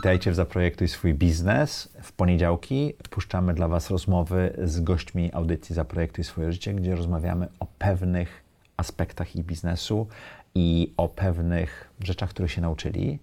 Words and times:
Witajcie 0.00 0.30
w 0.30 0.34
Zaprojektuj 0.34 0.88
swój 0.88 1.14
biznes. 1.14 1.88
W 2.02 2.12
poniedziałki 2.12 2.94
puszczamy 3.10 3.54
dla 3.54 3.68
Was 3.68 3.90
rozmowy 3.90 4.56
z 4.64 4.80
gośćmi 4.80 5.30
audycji 5.32 5.74
Zaprojektuj 5.74 6.24
swoje 6.24 6.52
życie, 6.52 6.74
gdzie 6.74 6.96
rozmawiamy 6.96 7.48
o 7.58 7.66
pewnych 7.78 8.42
aspektach 8.76 9.36
ich 9.36 9.44
biznesu 9.44 10.06
i 10.54 10.92
o 10.96 11.08
pewnych 11.08 11.90
rzeczach, 12.04 12.30
które 12.30 12.48
się 12.48 12.60
nauczyli. 12.60 13.18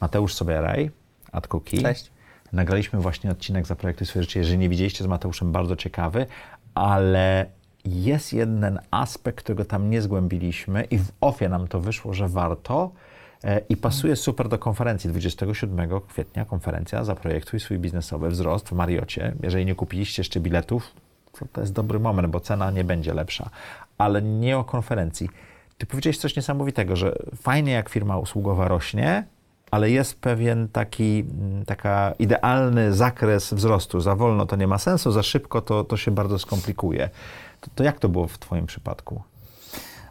Mateusz 0.00 0.34
Sobieraj, 0.34 0.90
Ad 1.32 1.48
Cookie. 1.48 1.82
Cześć. 1.82 2.10
Nagraliśmy 2.52 3.00
właśnie 3.00 3.30
odcinek 3.30 3.66
Zaprojektuj 3.66 4.06
swoje 4.06 4.22
życie. 4.22 4.40
Jeżeli 4.40 4.58
nie 4.58 4.68
widzieliście 4.68 5.04
z 5.04 5.06
Mateuszem, 5.06 5.52
bardzo 5.52 5.76
ciekawy, 5.76 6.26
ale 6.74 7.46
jest 7.84 8.32
jeden 8.32 8.80
aspekt, 8.90 9.38
którego 9.38 9.64
tam 9.64 9.90
nie 9.90 10.02
zgłębiliśmy 10.02 10.84
i 10.84 10.98
w 10.98 11.12
ofie 11.20 11.48
nam 11.48 11.68
to 11.68 11.80
wyszło, 11.80 12.14
że 12.14 12.28
warto 12.28 12.92
i 13.68 13.76
pasuje 13.76 14.16
super 14.16 14.48
do 14.48 14.58
konferencji 14.58 15.10
27 15.10 16.00
kwietnia, 16.08 16.44
konferencja 16.44 17.04
Zaprojektuj 17.04 17.60
swój 17.60 17.78
biznesowy 17.78 18.28
wzrost 18.28 18.68
w 18.68 18.72
Mariocie. 18.72 19.34
Jeżeli 19.42 19.66
nie 19.66 19.74
kupiliście 19.74 20.20
jeszcze 20.20 20.40
biletów, 20.40 20.94
to, 21.32 21.46
to 21.52 21.60
jest 21.60 21.72
dobry 21.72 21.98
moment, 21.98 22.28
bo 22.28 22.40
cena 22.40 22.70
nie 22.70 22.84
będzie 22.84 23.14
lepsza. 23.14 23.50
Ale 23.98 24.22
nie 24.22 24.58
o 24.58 24.64
konferencji. 24.64 25.28
Ty 25.78 25.86
powiedziałeś 25.86 26.18
coś 26.18 26.36
niesamowitego, 26.36 26.96
że 26.96 27.16
fajnie 27.36 27.72
jak 27.72 27.88
firma 27.88 28.18
usługowa 28.18 28.68
rośnie, 28.68 29.24
ale 29.70 29.90
jest 29.90 30.20
pewien 30.20 30.68
taki 30.68 31.24
mm, 31.40 31.64
taka 31.64 32.14
idealny 32.18 32.92
zakres 32.92 33.54
wzrostu. 33.54 34.00
Za 34.00 34.14
wolno 34.14 34.46
to 34.46 34.56
nie 34.56 34.66
ma 34.66 34.78
sensu, 34.78 35.12
za 35.12 35.22
szybko 35.22 35.60
to, 35.60 35.84
to 35.84 35.96
się 35.96 36.10
bardzo 36.10 36.38
skomplikuje. 36.38 37.10
To, 37.60 37.70
to 37.74 37.84
jak 37.84 37.98
to 37.98 38.08
było 38.08 38.26
w 38.26 38.38
Twoim 38.38 38.66
przypadku? 38.66 39.22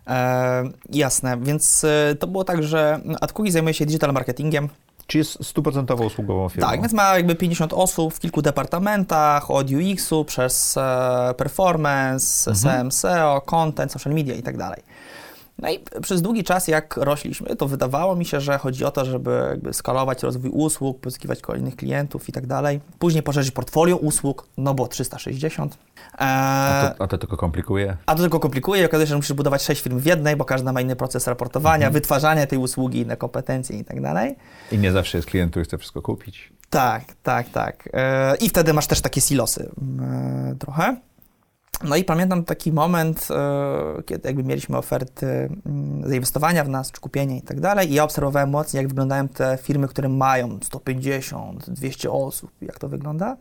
E, 0.09 0.63
jasne, 0.90 1.38
więc 1.41 1.84
e, 1.84 2.16
to 2.20 2.27
było 2.27 2.44
tak, 2.44 2.63
że 2.63 2.99
AdCookie 3.22 3.52
zajmuje 3.52 3.74
się 3.74 3.85
digital 3.85 4.13
marketingiem. 4.13 4.70
Czy 5.07 5.18
jest 5.18 5.46
stuprocentowo 5.46 6.04
usługową 6.05 6.49
firmą? 6.49 6.70
Tak, 6.70 6.82
więc 6.82 6.93
ma 6.93 7.15
jakby 7.15 7.35
50 7.35 7.74
osób 7.74 8.13
w 8.13 8.20
kilku 8.20 8.41
departamentach, 8.41 9.52
od 9.52 9.68
UX-u 9.71 10.26
przez 10.26 10.77
e, 10.77 11.34
performance, 11.37 12.52
Mhm. 12.52 12.55
SEM, 12.55 12.91
SEO, 12.91 13.41
content, 13.41 13.91
social 13.91 14.13
media 14.13 14.35
i 14.35 14.43
tak 14.43 14.57
dalej. 14.57 14.82
No 15.62 15.70
i 15.71 15.79
przez 16.02 16.21
długi 16.21 16.43
czas, 16.43 16.68
jak 16.68 16.98
rośliśmy, 16.98 17.55
to 17.55 17.68
wydawało 17.68 18.15
mi 18.15 18.26
się, 18.26 18.41
że 18.41 18.57
chodzi 18.57 18.85
o 18.85 18.91
to, 18.91 19.05
żeby 19.05 19.46
jakby 19.49 19.74
skalować 19.74 20.24
rozwój 20.24 20.49
usług, 20.52 20.99
pozyskiwać 20.99 21.41
kolejnych 21.41 21.76
klientów 21.76 22.29
i 22.29 22.32
tak 22.32 22.48
dalej. 22.48 22.79
Później 22.99 23.24
poszerzyć 23.24 23.52
portfolio 23.52 23.96
usług, 23.98 24.48
no 24.57 24.74
bo 24.74 24.87
360. 24.87 25.74
E, 25.74 26.18
A 26.20 26.93
to, 26.98 27.04
a 27.04 27.07
to 27.07 27.18
tylko 27.18 27.37
komplikuje? 27.37 27.98
A 28.05 28.15
to 28.15 28.21
tylko 28.21 28.40
komplikuje 28.40 28.82
i 28.82 28.85
okazuje 28.85 29.07
się, 29.07 29.10
że 29.10 29.15
musisz 29.15 29.34
budować 29.34 29.62
sześć 29.63 29.82
firm 29.82 29.99
w 29.99 30.05
jednej, 30.05 30.35
bo 30.35 30.46
każda 30.46 30.71
ma 30.71 30.82
inny 30.82 30.96
proces 30.96 31.27
raportowania, 31.27 31.76
Mhm. 31.87 31.93
wytwarzania 31.93 32.48
tej 32.48 32.60
usługi, 32.60 32.99
inne 32.99 33.18
kompetencje 33.18 33.77
i 33.80 33.85
tak 33.85 34.02
dalej. 34.02 34.35
I 34.71 34.77
nie 34.77 34.91
zawsze 34.91 35.18
jest 35.18 35.27
klient, 35.30 35.52
który 35.52 35.65
chce 35.65 35.77
wszystko 35.77 36.02
kupić. 36.02 36.54
Tak, 36.70 37.04
tak, 37.24 37.49
tak. 37.49 37.90
E, 37.93 38.35
I 38.35 38.49
wtedy 38.49 38.74
masz 38.74 38.87
też 38.87 39.02
takie 39.02 39.21
silosy 39.21 39.70
e, 40.02 40.55
trochę. 40.60 40.98
No 41.84 41.96
i 41.96 42.04
pamiętam 42.04 42.44
taki 42.44 42.72
moment, 42.72 43.27
e, 43.32 44.04
kiedy 44.04 44.27
jakby 44.27 44.44
mieliśmy 44.44 44.77
oferty 44.77 45.49
mm, 45.66 46.10
zainwestowania 46.10 46.63
w 46.63 46.70
nas, 46.70 46.91
czy 46.91 47.02
kupienie 47.02 47.38
i 47.38 47.41
tak 47.41 47.60
dalej 47.60 47.91
i 47.91 47.94
ja 47.94 48.04
obserwowałem 48.04 48.49
mocniej, 48.49 48.82
jak 48.82 48.88
wyglądają 48.88 49.27
te 49.27 49.58
firmy, 49.62 49.88
które 49.88 50.10
mają 50.10 50.60
150, 50.63 51.70
200 51.70 52.12
osób, 52.12 52.52
jak 52.62 52.80
to 52.80 52.90
wygląda. 52.90 53.38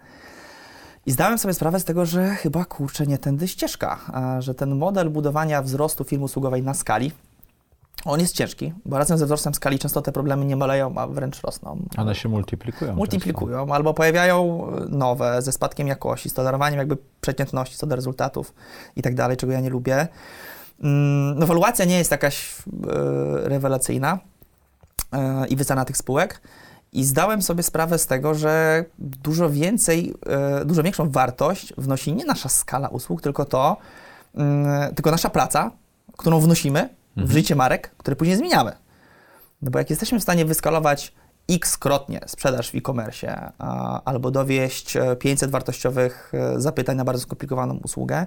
I 1.06 1.10
zdałem 1.12 1.38
sobie 1.38 1.54
sprawę 1.54 1.80
z 1.80 1.84
tego, 1.84 2.06
że 2.06 2.34
chyba 2.34 2.64
kurczę 2.64 3.06
nie 3.06 3.18
tędy 3.18 3.48
ścieżka, 3.48 3.98
że 4.38 4.54
ten 4.54 4.76
model 4.76 5.10
budowania 5.10 5.62
wzrostu 5.62 6.04
firmy 6.04 6.24
usługowej 6.24 6.62
na 6.62 6.74
skali, 6.74 7.12
on 8.04 8.20
jest 8.20 8.34
ciężki, 8.34 8.72
bo 8.84 8.98
razem 8.98 9.18
ze 9.18 9.24
wzrostem 9.24 9.54
skali 9.54 9.78
często 9.78 10.02
te 10.02 10.12
problemy 10.12 10.44
nie 10.44 10.56
maleją, 10.56 10.94
a 10.96 11.06
wręcz 11.06 11.40
rosną. 11.42 11.82
One 11.96 12.14
się 12.14 12.28
multiplikują. 12.28 12.94
Multiplikują 12.96 13.74
albo 13.74 13.94
pojawiają 13.94 14.66
nowe 14.88 15.42
ze 15.42 15.52
spadkiem 15.52 15.88
jakości, 15.88 16.30
z 16.30 16.34
tolerowaniem 16.34 16.78
jakby 16.78 16.96
przeciętności 17.20 17.76
co 17.76 17.86
do 17.86 17.96
rezultatów 17.96 18.54
i 18.96 19.02
tak 19.02 19.14
dalej, 19.14 19.36
czego 19.36 19.52
ja 19.52 19.60
nie 19.60 19.70
lubię. 19.70 20.08
Mm, 20.82 21.38
No, 21.38 21.44
ewaluacja 21.44 21.84
nie 21.84 21.98
jest 21.98 22.10
jakaś 22.10 22.54
e, 22.58 23.48
rewelacyjna 23.48 24.18
e, 25.12 25.46
i 25.46 25.56
wycena 25.56 25.84
tych 25.84 25.96
spółek. 25.96 26.40
I 26.92 27.04
zdałem 27.04 27.42
sobie 27.42 27.62
sprawę 27.62 27.98
z 27.98 28.06
tego, 28.06 28.34
że 28.34 28.84
dużo 28.98 29.50
więcej, 29.50 30.14
e, 30.26 30.64
dużo 30.64 30.82
większą 30.82 31.10
wartość 31.10 31.72
wnosi 31.78 32.12
nie 32.12 32.24
nasza 32.24 32.48
skala 32.48 32.88
usług, 32.88 33.22
tylko 33.22 33.44
to, 33.44 33.76
mm, 34.34 34.94
tylko 34.94 35.10
nasza 35.10 35.30
praca, 35.30 35.70
którą 36.16 36.40
wnosimy 36.40 36.97
w 37.26 37.30
życie 37.30 37.54
marek, 37.54 37.94
które 37.96 38.16
później 38.16 38.36
zmieniamy. 38.36 38.72
No 39.62 39.70
bo 39.70 39.78
jak 39.78 39.90
jesteśmy 39.90 40.20
w 40.20 40.22
stanie 40.22 40.44
wyskalować 40.44 41.12
x-krotnie 41.50 42.20
sprzedaż 42.26 42.70
w 42.70 42.74
e-commerce 42.74 43.52
albo 44.04 44.30
dowieść 44.30 44.96
e, 44.96 45.16
500 45.16 45.50
wartościowych 45.50 46.32
e, 46.34 46.60
zapytań 46.60 46.96
na 46.96 47.04
bardzo 47.04 47.22
skomplikowaną 47.22 47.80
usługę, 47.84 48.26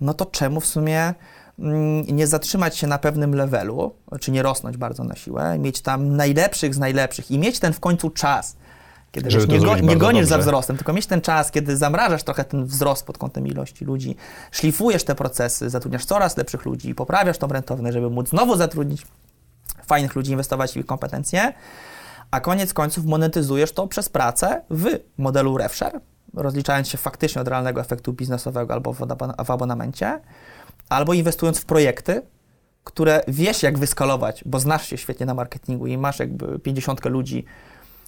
no 0.00 0.14
to 0.14 0.26
czemu 0.26 0.60
w 0.60 0.66
sumie 0.66 1.14
mm, 1.58 2.02
nie 2.06 2.26
zatrzymać 2.26 2.76
się 2.76 2.86
na 2.86 2.98
pewnym 2.98 3.34
levelu, 3.34 3.94
czy 4.20 4.30
nie 4.30 4.42
rosnąć 4.42 4.76
bardzo 4.76 5.04
na 5.04 5.16
siłę, 5.16 5.58
mieć 5.58 5.80
tam 5.80 6.16
najlepszych 6.16 6.74
z 6.74 6.78
najlepszych 6.78 7.30
i 7.30 7.38
mieć 7.38 7.60
ten 7.60 7.72
w 7.72 7.80
końcu 7.80 8.10
czas, 8.10 8.56
kiedy 9.12 9.30
wiesz, 9.30 9.48
nie, 9.48 9.60
go, 9.60 9.78
nie 9.78 9.96
gonisz 9.96 10.26
za 10.26 10.34
dobrze. 10.34 10.42
wzrostem, 10.42 10.76
tylko 10.76 10.92
mieć 10.92 11.06
ten 11.06 11.20
czas, 11.20 11.50
kiedy 11.50 11.76
zamrażasz 11.76 12.22
trochę 12.22 12.44
ten 12.44 12.64
wzrost 12.64 13.06
pod 13.06 13.18
kątem 13.18 13.46
ilości 13.46 13.84
ludzi, 13.84 14.16
szlifujesz 14.50 15.04
te 15.04 15.14
procesy, 15.14 15.70
zatrudniasz 15.70 16.04
coraz 16.04 16.36
lepszych 16.36 16.64
ludzi, 16.64 16.94
poprawiasz 16.94 17.38
tą 17.38 17.48
rentowność, 17.48 17.94
żeby 17.94 18.10
móc 18.10 18.28
znowu 18.28 18.56
zatrudnić 18.56 19.06
fajnych 19.86 20.14
ludzi, 20.14 20.30
inwestować 20.30 20.72
w 20.72 20.76
ich 20.76 20.86
kompetencje, 20.86 21.52
a 22.30 22.40
koniec 22.40 22.74
końców 22.74 23.04
monetyzujesz 23.04 23.72
to 23.72 23.88
przez 23.88 24.08
pracę 24.08 24.62
w 24.70 24.86
modelu 25.18 25.58
RevShare, 25.58 26.00
rozliczając 26.34 26.88
się 26.88 26.98
faktycznie 26.98 27.42
od 27.42 27.48
realnego 27.48 27.80
efektu 27.80 28.12
biznesowego 28.12 28.74
albo 28.74 28.92
w 29.44 29.50
abonamencie, 29.50 30.20
albo 30.88 31.14
inwestując 31.14 31.58
w 31.58 31.64
projekty, 31.64 32.22
które 32.84 33.20
wiesz 33.28 33.62
jak 33.62 33.78
wyskalować, 33.78 34.44
bo 34.46 34.60
znasz 34.60 34.86
się 34.86 34.96
świetnie 34.96 35.26
na 35.26 35.34
marketingu 35.34 35.86
i 35.86 35.98
masz 35.98 36.18
jakby 36.18 36.58
50 36.58 37.04
ludzi, 37.04 37.44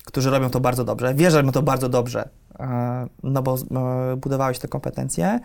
którzy 0.04 0.30
robią 0.30 0.50
to 0.50 0.60
bardzo 0.60 0.84
dobrze, 0.84 1.14
wiesz, 1.14 1.32
że 1.32 1.38
robią 1.38 1.52
to 1.52 1.62
bardzo 1.62 1.88
dobrze, 1.88 2.28
e, 2.60 3.06
no 3.22 3.42
bo 3.42 3.56
e, 3.56 4.16
budowałeś 4.16 4.58
te 4.58 4.68
kompetencje 4.68 5.40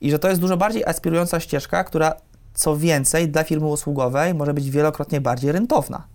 i 0.00 0.10
że 0.10 0.18
to 0.18 0.28
jest 0.28 0.40
dużo 0.40 0.56
bardziej 0.56 0.84
aspirująca 0.84 1.40
ścieżka, 1.40 1.84
która 1.84 2.12
co 2.54 2.76
więcej 2.76 3.28
dla 3.28 3.44
firmy 3.44 3.66
usługowej 3.66 4.34
może 4.34 4.54
być 4.54 4.70
wielokrotnie 4.70 5.20
bardziej 5.20 5.52
rentowna. 5.52 6.06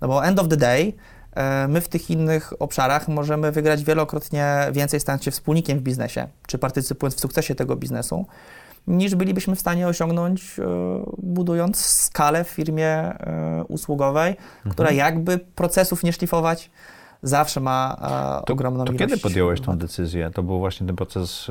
No 0.00 0.08
bo 0.08 0.24
end 0.24 0.38
of 0.38 0.48
the 0.48 0.56
day 0.56 0.92
e, 1.32 1.68
my 1.68 1.80
w 1.80 1.88
tych 1.88 2.10
innych 2.10 2.62
obszarach 2.62 3.08
możemy 3.08 3.52
wygrać 3.52 3.84
wielokrotnie 3.84 4.56
więcej, 4.72 5.00
stając 5.00 5.24
się 5.24 5.30
wspólnikiem 5.30 5.78
w 5.78 5.82
biznesie, 5.82 6.28
czy 6.46 6.58
partycypując 6.58 7.14
w 7.14 7.20
sukcesie 7.20 7.54
tego 7.54 7.76
biznesu, 7.76 8.26
niż 8.86 9.14
bylibyśmy 9.14 9.56
w 9.56 9.60
stanie 9.60 9.88
osiągnąć, 9.88 10.56
budując 11.18 11.86
skalę 11.86 12.44
w 12.44 12.48
firmie 12.48 13.12
usługowej, 13.68 14.36
która 14.70 14.92
jakby 14.92 15.38
procesów 15.38 16.02
nie 16.02 16.12
szlifować, 16.12 16.70
zawsze 17.24 17.60
ma 17.60 17.96
e, 18.42 18.46
To, 18.46 18.52
ogromną 18.52 18.84
to 18.84 18.92
ilość. 18.92 18.98
kiedy 18.98 19.18
podjąłeś 19.22 19.60
tą 19.60 19.78
decyzję? 19.78 20.30
To 20.34 20.42
był 20.42 20.58
właśnie 20.58 20.86
ten 20.86 20.96
proces 20.96 21.46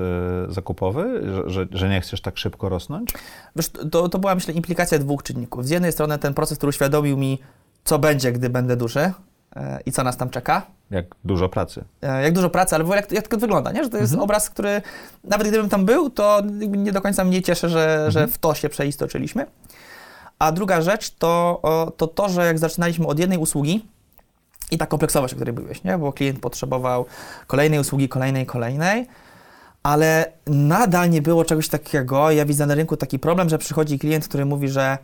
e, 0.50 0.54
zakupowy, 0.54 1.22
że, 1.34 1.50
że, 1.50 1.66
że 1.72 1.90
nie 1.90 2.02
chcesz 2.02 2.22
tak 2.22 2.38
szybko 2.38 2.70
rosnąć? 2.70 3.14
Wiesz, 3.56 3.70
to, 3.92 4.10
to 4.10 4.20
była, 4.20 4.36
myślę, 4.36 4.54
implikacja 4.54 5.00
dwóch 5.00 5.24
czynników. 5.24 5.66
Z 5.66 5.70
jednej 5.70 5.92
strony 5.92 6.18
ten 6.18 6.34
proces, 6.34 6.58
który 6.58 6.70
uświadomił 6.70 7.18
mi, 7.18 7.40
co 7.84 8.00
będzie, 8.00 8.32
gdy 8.32 8.50
będę 8.50 8.76
duży 8.76 9.12
e, 9.56 9.80
i 9.86 9.92
co 9.92 10.04
nas 10.04 10.18
tam 10.18 10.30
czeka. 10.30 10.62
Jak 10.92 11.06
dużo 11.24 11.50
pracy. 11.50 11.84
E, 12.02 12.24
jak 12.24 12.34
dużo 12.34 12.50
pracy, 12.50 12.76
ale 12.76 12.84
w 12.84 12.88
ogóle 12.88 13.02
jak, 13.02 13.12
jak 13.12 13.28
to 13.28 13.38
wygląda, 13.38 13.72
nie? 13.72 13.84
Że 13.84 13.90
to 13.90 13.98
jest 13.98 14.14
Mhm. 14.14 14.24
obraz, 14.24 14.50
który 14.50 14.82
nawet 15.24 15.48
gdybym 15.48 15.70
tam 15.70 15.86
był, 15.86 16.10
to 16.10 16.42
nie 16.68 16.92
do 16.92 17.02
końca 17.02 17.24
mnie 17.24 17.42
cieszy, 17.42 17.70
że, 17.70 17.94
Mhm. 17.94 18.12
że 18.12 18.28
w 18.28 18.38
to 18.38 18.54
się 18.56 18.70
przeistoczyliśmy. 18.70 19.46
A 20.40 20.52
druga 20.52 20.82
rzecz 20.82 21.10
to, 21.16 21.62
to 21.98 22.08
to, 22.08 22.30
że 22.30 22.46
jak 22.46 22.60
zaczynaliśmy 22.60 23.08
od 23.08 23.19
jednej 23.19 23.38
usługi 23.38 23.86
i 24.71 24.77
ta 24.77 24.86
kompleksowość, 24.86 25.33
o 25.33 25.36
której 25.36 25.54
byłeś, 25.54 25.83
nie? 25.83 25.98
Bo 25.98 26.13
klient 26.13 26.39
potrzebował 26.39 27.06
kolejnej 27.48 27.80
usługi, 27.80 28.10
kolejnej, 28.10 28.45
kolejnej, 28.45 29.07
ale 29.83 30.31
nadal 30.48 31.10
nie 31.10 31.21
było 31.21 31.45
czegoś 31.45 31.69
takiego. 31.69 32.31
Ja 32.31 32.45
widzę 32.45 32.65
na 32.65 32.75
rynku 32.75 32.98
taki 32.98 33.19
problem, 33.19 33.50
że 33.50 33.57
przychodzi 33.57 34.00
klient, 34.00 34.27
który 34.27 34.45
mówi, 34.45 34.69
że 34.69 34.98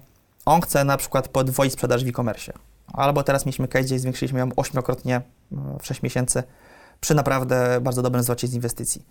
on 0.46 0.62
chce 0.62 0.84
na 0.84 0.98
przykład 0.98 1.28
podwoić 1.28 1.74
sprzedaż 1.74 2.04
w 2.04 2.08
e-commerce. 2.08 2.54
Albo 2.94 3.24
teraz 3.24 3.46
mieliśmy 3.46 3.68
case, 3.68 3.86
gdzie 3.86 4.00
zwiększyliśmy 4.00 4.40
ją 4.40 4.50
ośmiokrotnie 4.56 5.16
e, 5.16 5.22
w 5.80 5.86
6 5.86 6.02
miesięcy 6.02 6.44
przy 7.02 7.16
naprawdę 7.16 7.82
bardzo 7.82 8.02
dobrym 8.02 8.24
zwrocie 8.24 8.48
z 8.48 8.54
inwestycji. 8.54 9.06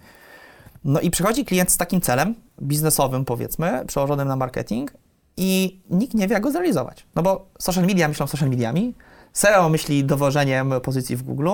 No 0.84 1.00
i 1.00 1.10
przychodzi 1.10 1.44
klient 1.44 1.70
z 1.70 1.76
takim 1.76 2.00
celem 2.00 2.34
biznesowym, 2.62 3.24
powiedzmy, 3.24 3.84
przełożonym 3.86 4.28
na 4.28 4.36
marketing 4.36 4.92
i 5.36 5.80
nikt 5.90 6.14
nie 6.14 6.28
wie, 6.28 6.34
jak 6.34 6.42
go 6.42 6.50
zrealizować. 6.50 7.06
No 7.14 7.22
bo 7.22 7.46
social 7.58 7.86
media 7.86 8.08
myślą 8.08 8.26
social 8.26 8.48
mediami, 8.48 8.94
SEO 9.32 9.69
myśli 9.69 10.04
dowożeniem 10.04 10.72
pozycji 10.82 11.16
w 11.16 11.22
Google. 11.22 11.48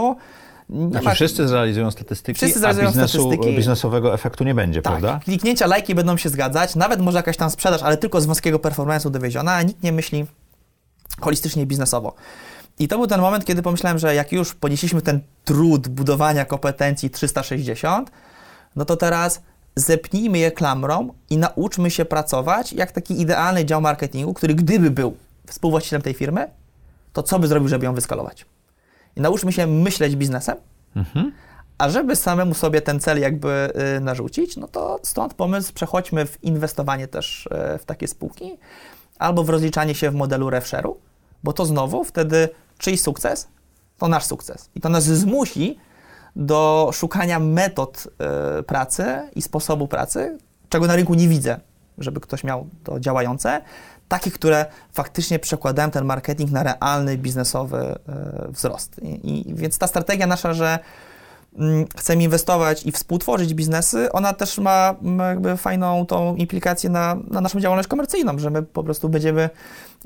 Nie 0.68 0.88
Znaczy, 0.88 1.04
ma- 1.04 1.14
wszyscy 1.14 1.48
zrealizują 1.48 1.90
statystyki, 1.90 2.36
Wszyscy 2.36 2.56
a 2.58 2.60
zrealizują 2.60 2.88
biznesu, 2.88 3.18
statystyki. 3.22 3.56
biznesowego 3.56 4.14
efektu 4.14 4.44
nie 4.44 4.54
będzie, 4.54 4.82
tak, 4.82 4.92
prawda? 4.92 5.20
kliknięcia, 5.24 5.66
lajki 5.66 5.94
będą 5.94 6.16
się 6.16 6.28
zgadzać, 6.28 6.76
nawet 6.76 7.00
może 7.00 7.16
jakaś 7.18 7.36
tam 7.36 7.50
sprzedaż, 7.50 7.82
ale 7.82 7.96
tylko 7.96 8.20
z 8.20 8.26
wąskiego 8.26 8.58
performance'u 8.58 9.10
dowieziona, 9.10 9.52
a 9.52 9.62
nikt 9.62 9.82
nie 9.82 9.92
myśli 9.92 10.26
holistycznie 11.20 11.62
i 11.62 11.66
biznesowo. 11.66 12.14
I 12.78 12.88
to 12.88 12.96
był 12.98 13.06
ten 13.06 13.20
moment, 13.20 13.44
kiedy 13.44 13.62
pomyślałem, 13.62 13.98
że 13.98 14.14
jak 14.14 14.32
już 14.32 14.54
ponieśliśmy 14.54 15.02
ten 15.02 15.20
trud 15.44 15.88
budowania 15.88 16.44
kompetencji 16.44 17.10
360, 17.10 18.10
no 18.76 18.84
to 18.84 18.96
teraz 18.96 19.42
zepnijmy 19.76 20.38
je 20.38 20.50
klamrą 20.52 21.08
i 21.30 21.38
nauczmy 21.38 21.90
się 21.90 22.04
pracować 22.04 22.72
jak 22.72 22.92
taki 22.92 23.20
idealny 23.20 23.64
dział 23.64 23.80
marketingu, 23.80 24.34
który 24.34 24.54
gdyby 24.54 24.90
był 24.90 25.16
współwłaścicielem 25.46 26.02
tej 26.02 26.14
firmy, 26.14 26.48
to 27.14 27.22
co 27.22 27.38
by 27.38 27.46
zrobił, 27.48 27.68
żeby 27.68 27.84
ją 27.84 27.94
wyskalować? 27.94 28.46
I 29.16 29.20
nauczmy 29.20 29.52
się 29.52 29.66
myśleć 29.66 30.16
biznesem, 30.16 30.56
Mhm. 30.96 31.32
a 31.78 31.88
żeby 31.88 32.16
samemu 32.16 32.54
sobie 32.54 32.80
ten 32.82 33.00
cel 33.00 33.20
jakby 33.20 33.72
y, 33.96 34.00
narzucić, 34.00 34.56
no 34.56 34.68
to 34.68 34.98
stąd 35.02 35.34
pomysł, 35.34 35.72
przechodźmy 35.72 36.26
w 36.26 36.44
inwestowanie 36.44 37.08
też 37.08 37.46
y, 37.74 37.78
w 37.78 37.84
takie 37.84 38.08
spółki, 38.08 38.58
albo 39.18 39.44
w 39.44 39.48
rozliczanie 39.48 39.94
się 39.94 40.10
w 40.10 40.14
modelu 40.14 40.48
RevShare'u, 40.50 40.94
bo 41.44 41.52
to 41.52 41.66
znowu 41.66 42.04
wtedy 42.04 42.48
czyjś 42.78 43.02
sukces, 43.02 43.48
to 43.98 44.08
nasz 44.08 44.24
sukces. 44.24 44.70
I 44.74 44.80
to 44.80 44.88
nas 44.88 45.04
zmusi 45.04 45.78
do 46.36 46.90
szukania 46.92 47.38
metod 47.38 48.08
y, 48.60 48.62
pracy 48.62 49.04
i 49.34 49.42
sposobu 49.42 49.88
pracy, 49.88 50.38
czego 50.68 50.86
na 50.86 50.96
rynku 50.96 51.14
nie 51.14 51.28
widzę, 51.28 51.60
żeby 51.98 52.20
ktoś 52.20 52.44
miał 52.44 52.66
to 52.84 53.00
działające, 53.00 53.60
takich, 54.08 54.34
które 54.34 54.66
faktycznie 54.92 55.38
przekładają 55.38 55.90
ten 55.90 56.04
marketing 56.04 56.50
na 56.50 56.62
realny 56.62 57.18
biznesowy 57.18 57.98
y, 58.48 58.52
wzrost. 58.52 59.00
I, 59.02 59.50
I 59.50 59.54
więc 59.54 59.78
ta 59.78 59.86
strategia 59.86 60.26
nasza, 60.26 60.54
że 60.54 60.78
chcemy 61.96 62.22
inwestować 62.22 62.86
i 62.86 62.92
współtworzyć 62.92 63.54
biznesy, 63.54 64.12
ona 64.12 64.32
też 64.32 64.58
ma 64.58 64.94
mm, 65.02 65.18
jakby 65.18 65.56
fajną 65.56 66.06
tą 66.06 66.36
implikację 66.36 66.90
na, 66.90 67.16
na 67.30 67.40
naszą 67.40 67.60
działalność 67.60 67.88
komercyjną, 67.88 68.38
że 68.38 68.50
my 68.50 68.62
po 68.62 68.84
prostu 68.84 69.08
będziemy 69.08 69.50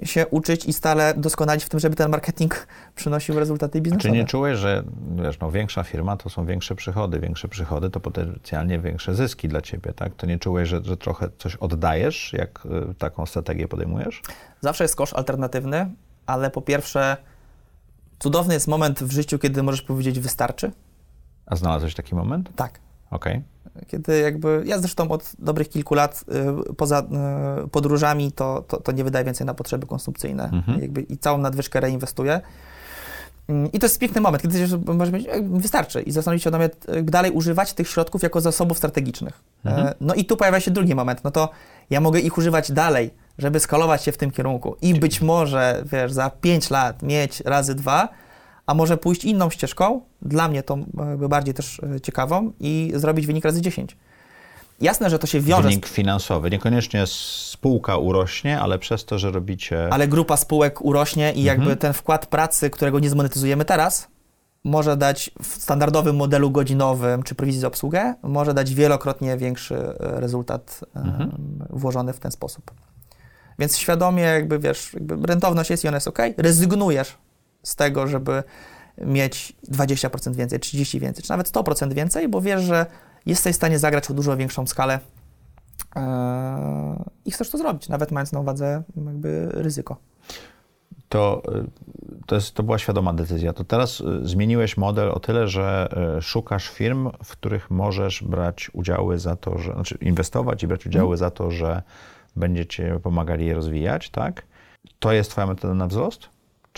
się 0.03 0.27
uczyć 0.27 0.65
i 0.65 0.73
stale 0.73 1.15
doskonalić 1.17 1.65
w 1.65 1.69
tym, 1.69 1.81
żeby 1.81 1.97
ten 1.97 2.11
marketing 2.11 2.67
przynosił 2.95 3.39
rezultaty 3.39 3.79
Czy 3.79 3.83
biznesowe. 3.83 4.15
nie 4.15 4.25
czułeś, 4.25 4.59
że 4.59 4.83
wiesz, 5.17 5.39
no, 5.39 5.51
większa 5.51 5.83
firma 5.83 6.17
to 6.17 6.31
są 6.31 6.47
większe 6.47 6.75
przychody, 6.75 7.21
większe 7.21 7.49
przychody 7.49 7.91
to 7.91 8.01
potencjalnie 8.01 8.79
większe 8.79 9.15
zyski 9.15 9.49
dla 9.49 9.61
ciebie, 9.61 9.93
tak? 9.93 10.15
To 10.15 10.27
nie 10.27 10.39
czułeś, 10.39 10.69
że, 10.69 10.85
że 10.85 10.97
trochę 10.97 11.29
coś 11.39 11.57
oddajesz, 11.57 12.33
jak 12.33 12.67
y, 12.91 12.95
taką 12.95 13.27
strategię 13.27 13.69
podejmujesz? 13.69 14.23
Zawsze 14.61 14.85
jest 14.85 14.97
kosz 14.97 15.13
alternatywny, 15.13 15.91
ale 16.27 16.51
po 16.51 16.63
pierwsze, 16.63 17.17
cudowny 18.19 18.55
jest 18.55 18.69
moment 18.69 19.03
w 19.03 19.13
życiu, 19.13 19.39
kiedy 19.39 19.63
możesz 19.63 19.83
powiedzieć 19.83 20.21
wystarczy. 20.21 20.73
A 21.51 21.57
znalazłeś 21.57 21.95
taki 21.95 22.15
moment? 22.15 22.51
Tak. 22.57 22.79
Okej. 23.11 23.43
Kiedy 23.87 24.19
jakby, 24.21 24.63
ja 24.67 24.79
zresztą 24.79 25.09
od 25.11 25.33
dobrych 25.39 25.69
kilku 25.69 25.95
lat 25.95 26.25
y, 26.71 26.75
poza 26.75 27.03
y, 27.65 27.69
podróżami 27.69 28.33
to, 28.33 28.65
to, 28.69 28.81
to 28.81 28.93
nie 28.93 29.05
wydaję 29.05 29.25
więcej 29.25 29.47
na 29.47 29.55
potrzeby 29.55 29.87
konsumpcyjne 29.87 30.45
Mhm. 30.53 30.81
jakby, 30.81 31.01
i 31.01 31.19
całą 31.19 31.39
nadwyżkę 31.39 31.81
reinwestuję. 31.81 32.41
Mm, 33.49 33.73
I 33.73 33.79
to 33.79 33.87
jest 33.87 33.99
piękny 33.99 34.21
moment, 34.21 34.43
kiedy 34.43 34.59
możesz 34.87 35.11
powiedzieć, 35.11 35.29
"Ej, 35.33 35.43
wystarczy 35.49 36.03
i 36.03 36.13
zastanowić 36.13 36.43
się 36.45 36.51
nawet 36.51 36.87
dalej 37.03 37.31
używać 37.31 37.73
tych 37.73 37.89
środków 37.89 38.23
jako 38.23 38.41
zasobów 38.41 38.79
strategicznych. 38.79 39.41
Mhm. 39.65 39.87
E, 39.87 39.95
No 40.01 40.15
i 40.15 40.25
tu 40.25 40.37
pojawia 40.37 40.61
się 40.61 40.71
drugi 40.71 40.95
moment, 40.95 41.25
no 41.25 41.31
to 41.31 41.51
ja 41.91 42.01
mogę 42.01 42.21
ich 42.21 42.39
używać 42.39 42.73
dalej, 42.73 43.11
żeby 43.39 43.61
skalować 43.61 44.03
się 44.03 44.13
w 44.13 44.17
tym 44.17 44.31
kierunku 44.31 44.77
i 44.83 44.95
być 45.01 45.21
może, 45.23 45.83
wiesz, 45.93 46.13
za 46.13 46.31
5 46.31 46.71
lat 46.71 47.03
mieć 47.03 47.41
razy 47.41 47.75
dwa, 47.75 48.09
a 48.69 48.75
może 48.75 48.97
pójść 48.97 49.25
inną 49.25 49.51
ścieżką, 49.51 50.01
dla 50.23 50.49
mnie 50.49 50.63
tą 50.63 50.85
jakby 51.11 51.29
bardziej 51.29 51.55
też 51.55 51.81
e, 51.97 52.01
ciekawą 52.01 52.53
i 52.61 52.93
zrobić 52.95 53.27
wynik 53.27 53.45
razy 53.45 53.61
10. 53.63 53.97
Jasne, 54.81 55.11
że 55.11 55.19
to 55.19 55.27
się 55.27 55.41
wiąże, 55.41 55.69
Wynik 55.69 55.87
finansowy. 55.87 56.51
Niekoniecznie 56.51 57.05
spółka 57.07 57.97
urośnie, 57.97 58.61
ale 58.61 58.79
przez 58.79 59.05
to, 59.05 59.19
że 59.19 59.31
robicie... 59.31 59.89
ale 59.93 60.09
grupa 60.09 60.37
spółek 60.37 60.83
urośnie 60.85 61.33
i 61.33 61.43
jakby 61.43 61.63
Mhm. 61.63 61.79
ten 61.79 61.93
wkład 61.93 62.27
pracy, 62.27 62.71
którego 62.71 62.99
nie 62.99 63.11
zmonetyzujemy 63.11 63.65
teraz, 63.65 64.09
może 64.65 64.97
dać 64.97 65.31
w 65.43 65.47
standardowym 65.47 66.17
modelu 66.17 66.51
godzinowym 66.51 67.23
czy 67.23 67.35
prowizji 67.35 67.61
za 67.61 67.67
obsługę, 67.69 68.15
może 68.23 68.55
dać 68.55 68.75
wielokrotnie 68.75 69.37
większy 69.37 69.75
e, 69.77 69.95
rezultat 70.21 70.81
e, 70.97 71.01
Mhm. 71.01 71.31
włożony 71.71 72.13
w 72.13 72.19
ten 72.21 72.31
sposób. 72.31 72.71
Więc 73.59 73.79
świadomie 73.79 74.23
jakby, 74.23 74.59
wiesz, 74.59 74.93
jakby 74.95 75.27
rentowność 75.27 75.71
jest 75.71 75.85
i 75.85 75.89
ona 75.89 75.97
jest 75.97 76.09
ok, 76.09 76.19
rezygnujesz 76.37 77.17
z 77.63 77.77
tego, 77.77 78.07
żeby 78.07 78.43
mieć 78.99 79.57
20% 79.71 80.35
więcej, 80.35 80.59
30% 80.59 80.99
więcej, 80.99 81.25
czy 81.25 81.31
nawet 81.31 81.53
100% 81.53 81.93
więcej, 81.93 82.29
bo 82.29 82.41
wiesz, 82.41 82.63
że 82.63 82.87
jesteś 83.27 83.53
w 83.55 83.57
stanie 83.57 83.79
zagrać 83.79 84.11
o 84.11 84.15
dużo 84.15 84.37
większą 84.37 84.67
skalę 84.67 84.99
e, 85.97 87.05
i 87.25 87.31
chcesz 87.31 87.51
to 87.51 87.59
zrobić, 87.59 87.89
nawet 87.89 88.13
mając 88.13 88.33
na 88.33 88.41
uwadze 88.41 88.83
jakby 89.07 89.49
ryzyko. 89.53 89.97
to, 91.09 91.43
y, 91.49 92.25
to, 92.27 92.35
jest, 92.35 92.55
to 92.55 92.63
była 92.63 92.79
świadoma 92.79 93.13
decyzja. 93.13 93.53
To 93.53 93.65
teraz 93.65 94.01
y, 94.01 94.29
zmieniłeś 94.29 94.77
model 94.77 95.11
o 95.11 95.21
tyle, 95.21 95.49
że 95.49 95.89
szukasz 96.21 96.69
firm, 96.69 97.11
w 97.25 97.33
których 97.33 97.71
możesz 97.71 98.23
brać 98.23 98.71
udziały 98.73 99.19
za 99.19 99.37
to, 99.37 99.59
że, 99.59 99.73
znaczy 99.73 99.99
inwestować 100.01 100.63
i 100.63 100.67
brać 100.67 100.87
udziały 100.87 101.17
za 101.17 101.31
to, 101.31 101.51
że 101.51 101.83
będziecie 102.37 103.01
pomagali 103.03 103.47
je 103.47 103.55
rozwijać, 103.55 104.11
tak? 104.11 104.43
To 104.99 105.13
jest 105.13 105.31
twoja 105.31 105.47
metoda 105.47 105.75
na 105.75 105.87
wzrost? 105.87 106.29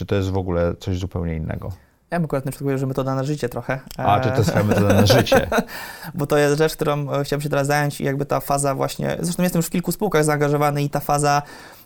Czy 0.00 0.06
to 0.06 0.14
jest 0.14 0.31
w 0.31 0.37
ogóle 0.37 0.75
coś 0.79 0.99
zupełnie 0.99 1.37
innego? 1.37 1.73
Ja 2.11 2.19
bym 2.19 2.25
akurat 2.25 2.44
na 2.44 2.50
przykład 2.50 2.64
powiedział, 2.64 2.79
że 2.79 2.87
metoda 2.87 3.14
na 3.14 3.25
życie 3.25 3.49
trochę. 3.49 3.81
A, 3.97 4.20
czy 4.20 4.31
to 4.31 4.37
jest 4.37 4.55
metoda 4.55 4.94
na 4.94 5.06
życie? 5.06 5.49
bo 6.14 6.26
to 6.26 6.38
jest 6.38 6.58
rzecz, 6.58 6.76
którą 6.76 7.12
e, 7.12 7.25
chciałbym 7.25 7.43
się 7.43 7.49
teraz 7.49 7.67
zająć 7.67 8.00
i 8.00 8.05
jakby 8.05 8.26
ta 8.26 8.41
faza 8.41 8.75
właśnie, 8.75 9.17
zresztą 9.20 9.43
jestem 9.43 9.58
już 9.58 9.67
w 9.67 9.70
kilku 9.70 9.93
spółkach 9.93 10.25
zaangażowany 10.25 10.82
i 10.82 10.91
ta 10.91 11.00
faza 11.00 11.43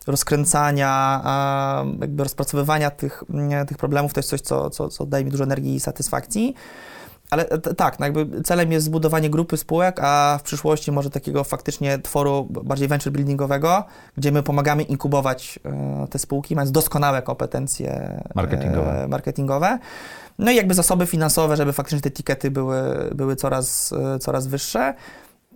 rozkręcania, 0.07 1.23
jakby 2.01 2.23
rozpracowywania 2.23 2.91
tych, 2.91 3.23
mm, 3.31 3.67
tych 3.67 3.77
problemów 3.77 4.13
to 4.13 4.19
jest 4.19 4.31
coś, 4.31 4.41
co, 4.41 4.71
co, 4.71 4.89
co 4.89 5.07
daje 5.07 5.25
mi 5.25 5.31
dużo 5.31 5.45
energii 5.45 5.75
i 5.75 5.81
satysfakcji. 5.81 6.55
Ale 7.35 7.45
t- 7.45 7.75
tak, 7.75 7.99
no 8.01 8.07
jakby 8.07 8.43
celem 8.43 8.73
jest 8.73 8.87
zbudowanie 8.87 9.31
grupy 9.31 9.57
spółek, 9.57 10.01
a 10.03 10.39
w 10.41 10.43
przyszłości 10.43 10.93
może 10.93 11.11
takiego 11.11 11.45
faktycznie 11.45 11.99
tworu 11.99 12.47
bardziej 12.51 12.89
venture 12.89 13.13
buildingowego, 13.13 13.85
gdzie 14.17 14.33
my 14.33 14.43
pomagamy 14.43 14.83
inkubować 14.83 15.59
e, 15.65 16.07
te 16.11 16.19
spółki, 16.19 16.55
mając 16.55 16.73
doskonałe 16.73 17.23
kompetencje 17.23 17.91
e, 17.91 18.29
Marketingowe. 18.35 19.09
marketingowe. 19.09 19.79
No 20.39 20.51
i 20.51 20.57
jakby 20.57 20.75
zasoby 20.75 21.07
finansowe, 21.07 21.57
żeby 21.57 21.73
faktycznie 21.73 22.01
te 22.01 22.11
tikety 22.11 22.51
były, 22.51 23.11
były 23.15 23.37
coraz, 23.37 23.93
e, 23.93 24.19
coraz 24.19 24.47
wyższe. 24.47 24.95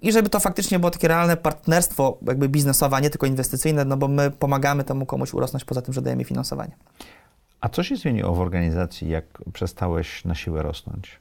I 0.02 0.12
żeby 0.12 0.28
to 0.28 0.40
faktycznie 0.40 0.78
było 0.78 0.90
takie 0.90 1.08
realne 1.08 1.36
partnerstwo 1.36 2.18
jakby 2.26 2.48
biznesowe, 2.48 2.96
a 2.96 3.00
nie 3.00 3.10
tylko 3.10 3.26
inwestycyjne, 3.26 3.84
no 3.84 3.96
bo 3.96 4.08
my 4.08 4.30
pomagamy 4.30 4.84
temu 4.84 5.06
komuś 5.06 5.34
urosnąć 5.34 5.64
poza 5.64 5.82
tym, 5.82 5.94
że 5.94 6.02
dajemy 6.02 6.24
finansowanie. 6.24 6.76
A 7.60 7.68
co 7.68 7.82
się 7.82 7.96
zmieniło 7.96 8.34
w 8.34 8.40
organizacji, 8.40 9.08
jak 9.08 9.24
przestałeś 9.52 10.24
na 10.24 10.34
siłę 10.34 10.62
rosnąć? 10.62 11.18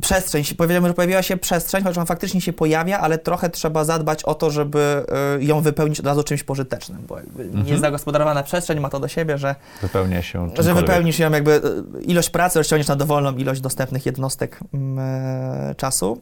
Przestrzeń, 0.00 0.44
powiedziałem, 0.56 0.86
że 0.86 0.94
pojawiła 0.94 1.22
się 1.22 1.36
przestrzeń, 1.36 1.82
chociaż 1.82 1.96
ona 1.96 2.06
faktycznie 2.06 2.40
się 2.40 2.52
pojawia, 2.52 2.98
ale 2.98 3.18
trochę 3.18 3.50
trzeba 3.50 3.84
zadbać 3.84 4.24
o 4.24 4.34
to, 4.34 4.50
żeby 4.50 5.06
y, 5.40 5.44
ją 5.44 5.60
wypełnić 5.60 6.00
od 6.00 6.06
razu 6.06 6.22
czymś 6.22 6.42
pożytecznym, 6.42 7.02
bo 7.08 7.16
jakby 7.16 7.42
Mhm. 7.42 7.66
niezagospodarowana 7.66 8.42
przestrzeń 8.42 8.80
ma 8.80 8.88
to 8.88 9.00
do 9.00 9.08
siebie, 9.08 9.38
że, 9.38 9.54
Wypełnia 9.82 10.22
się 10.22 10.50
że 10.58 10.74
wypełnisz 10.74 11.18
ją 11.18 11.30
jakby 11.30 11.52
y, 11.98 12.02
ilość 12.02 12.30
pracy 12.30 12.58
rozciągniesz 12.58 12.88
na 12.88 12.96
dowolną 12.96 13.36
ilość 13.36 13.60
dostępnych 13.60 14.06
jednostek 14.06 14.58
mm, 14.74 14.98
e, 14.98 15.74
czasu. 15.74 16.20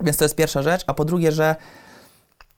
Więc 0.00 0.16
to 0.16 0.24
jest 0.24 0.36
pierwsza 0.36 0.62
rzecz. 0.62 0.84
A 0.86 0.94
po 0.94 1.04
drugie, 1.04 1.32
że 1.32 1.56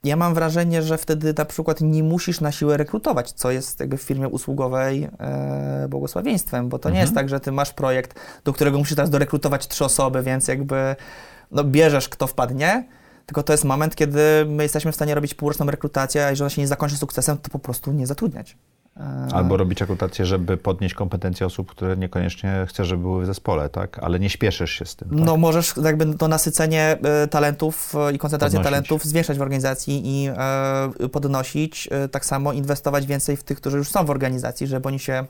ja 0.04 0.16
mam 0.16 0.34
wrażenie, 0.34 0.82
że 0.82 0.98
wtedy 0.98 1.34
na 1.38 1.44
przykład 1.44 1.80
nie 1.80 2.02
musisz 2.02 2.40
na 2.40 2.52
siłę 2.52 2.76
rekrutować, 2.76 3.32
co 3.32 3.50
jest 3.50 3.80
jakby 3.80 3.96
w 3.96 4.02
firmie 4.02 4.28
usługowej 4.28 5.08
e, 5.18 5.86
błogosławieństwem, 5.88 6.68
bo 6.68 6.78
to 6.78 6.88
nie 6.88 6.92
Mhm. 6.92 7.02
jest 7.06 7.14
tak, 7.14 7.28
że 7.28 7.40
ty 7.40 7.52
masz 7.52 7.72
projekt, 7.72 8.20
do 8.44 8.52
którego 8.52 8.78
musisz 8.78 8.96
teraz 8.96 9.10
dorekrutować 9.10 9.68
trzy 9.68 9.84
osoby, 9.84 10.22
więc 10.22 10.48
jakby 10.48 10.96
no, 11.50 11.64
bierzesz 11.64 12.08
kto 12.08 12.26
wpadnie, 12.26 12.88
tylko 13.26 13.42
to 13.42 13.52
jest 13.52 13.64
moment, 13.64 13.96
kiedy 13.96 14.20
my 14.48 14.62
jesteśmy 14.62 14.92
w 14.92 14.94
stanie 14.94 15.14
robić 15.14 15.34
półroczną 15.34 15.66
rekrutację, 15.66 16.26
a 16.26 16.30
jeżeli 16.30 16.42
ona 16.44 16.50
się 16.50 16.60
nie 16.62 16.68
zakończy 16.68 16.96
sukcesem, 16.96 17.38
to 17.38 17.50
po 17.50 17.58
prostu 17.58 17.92
nie 17.92 18.06
zatrudniać. 18.06 18.56
E, 18.98 19.34
Albo 19.34 19.56
robić 19.56 19.80
rekrutację, 19.80 20.26
żeby 20.26 20.56
podnieść 20.56 20.94
kompetencje 20.94 21.46
osób, 21.46 21.70
które 21.70 21.96
niekoniecznie 21.96 22.66
chcesz, 22.68 22.88
żeby 22.88 23.02
były 23.02 23.22
w 23.22 23.26
zespole, 23.26 23.68
tak? 23.68 23.98
Ale 23.98 24.20
nie 24.20 24.30
śpieszysz 24.30 24.70
się 24.70 24.84
z 24.84 24.96
tym. 24.96 25.08
Tak? 25.08 25.18
No 25.18 25.36
możesz 25.36 25.74
jakby 25.84 26.14
to 26.14 26.28
nasycenie 26.28 26.98
e, 27.02 27.28
talentów 27.28 27.94
e, 27.94 28.12
i 28.12 28.18
koncentrację 28.18 28.58
Podnosić. 28.58 28.72
talentów 28.72 29.04
zwiększać 29.04 29.38
w 29.38 29.42
organizacji 29.42 30.02
i 30.04 30.30
podnosić, 31.12 31.88
tak 32.10 32.24
samo 32.24 32.52
inwestować 32.52 33.06
więcej 33.06 33.36
w 33.36 33.44
tych, 33.44 33.60
którzy 33.60 33.76
już 33.76 33.90
są 33.90 34.04
w 34.04 34.10
organizacji, 34.10 34.66
żeby 34.66 34.88
oni 34.88 34.98
się 34.98 35.24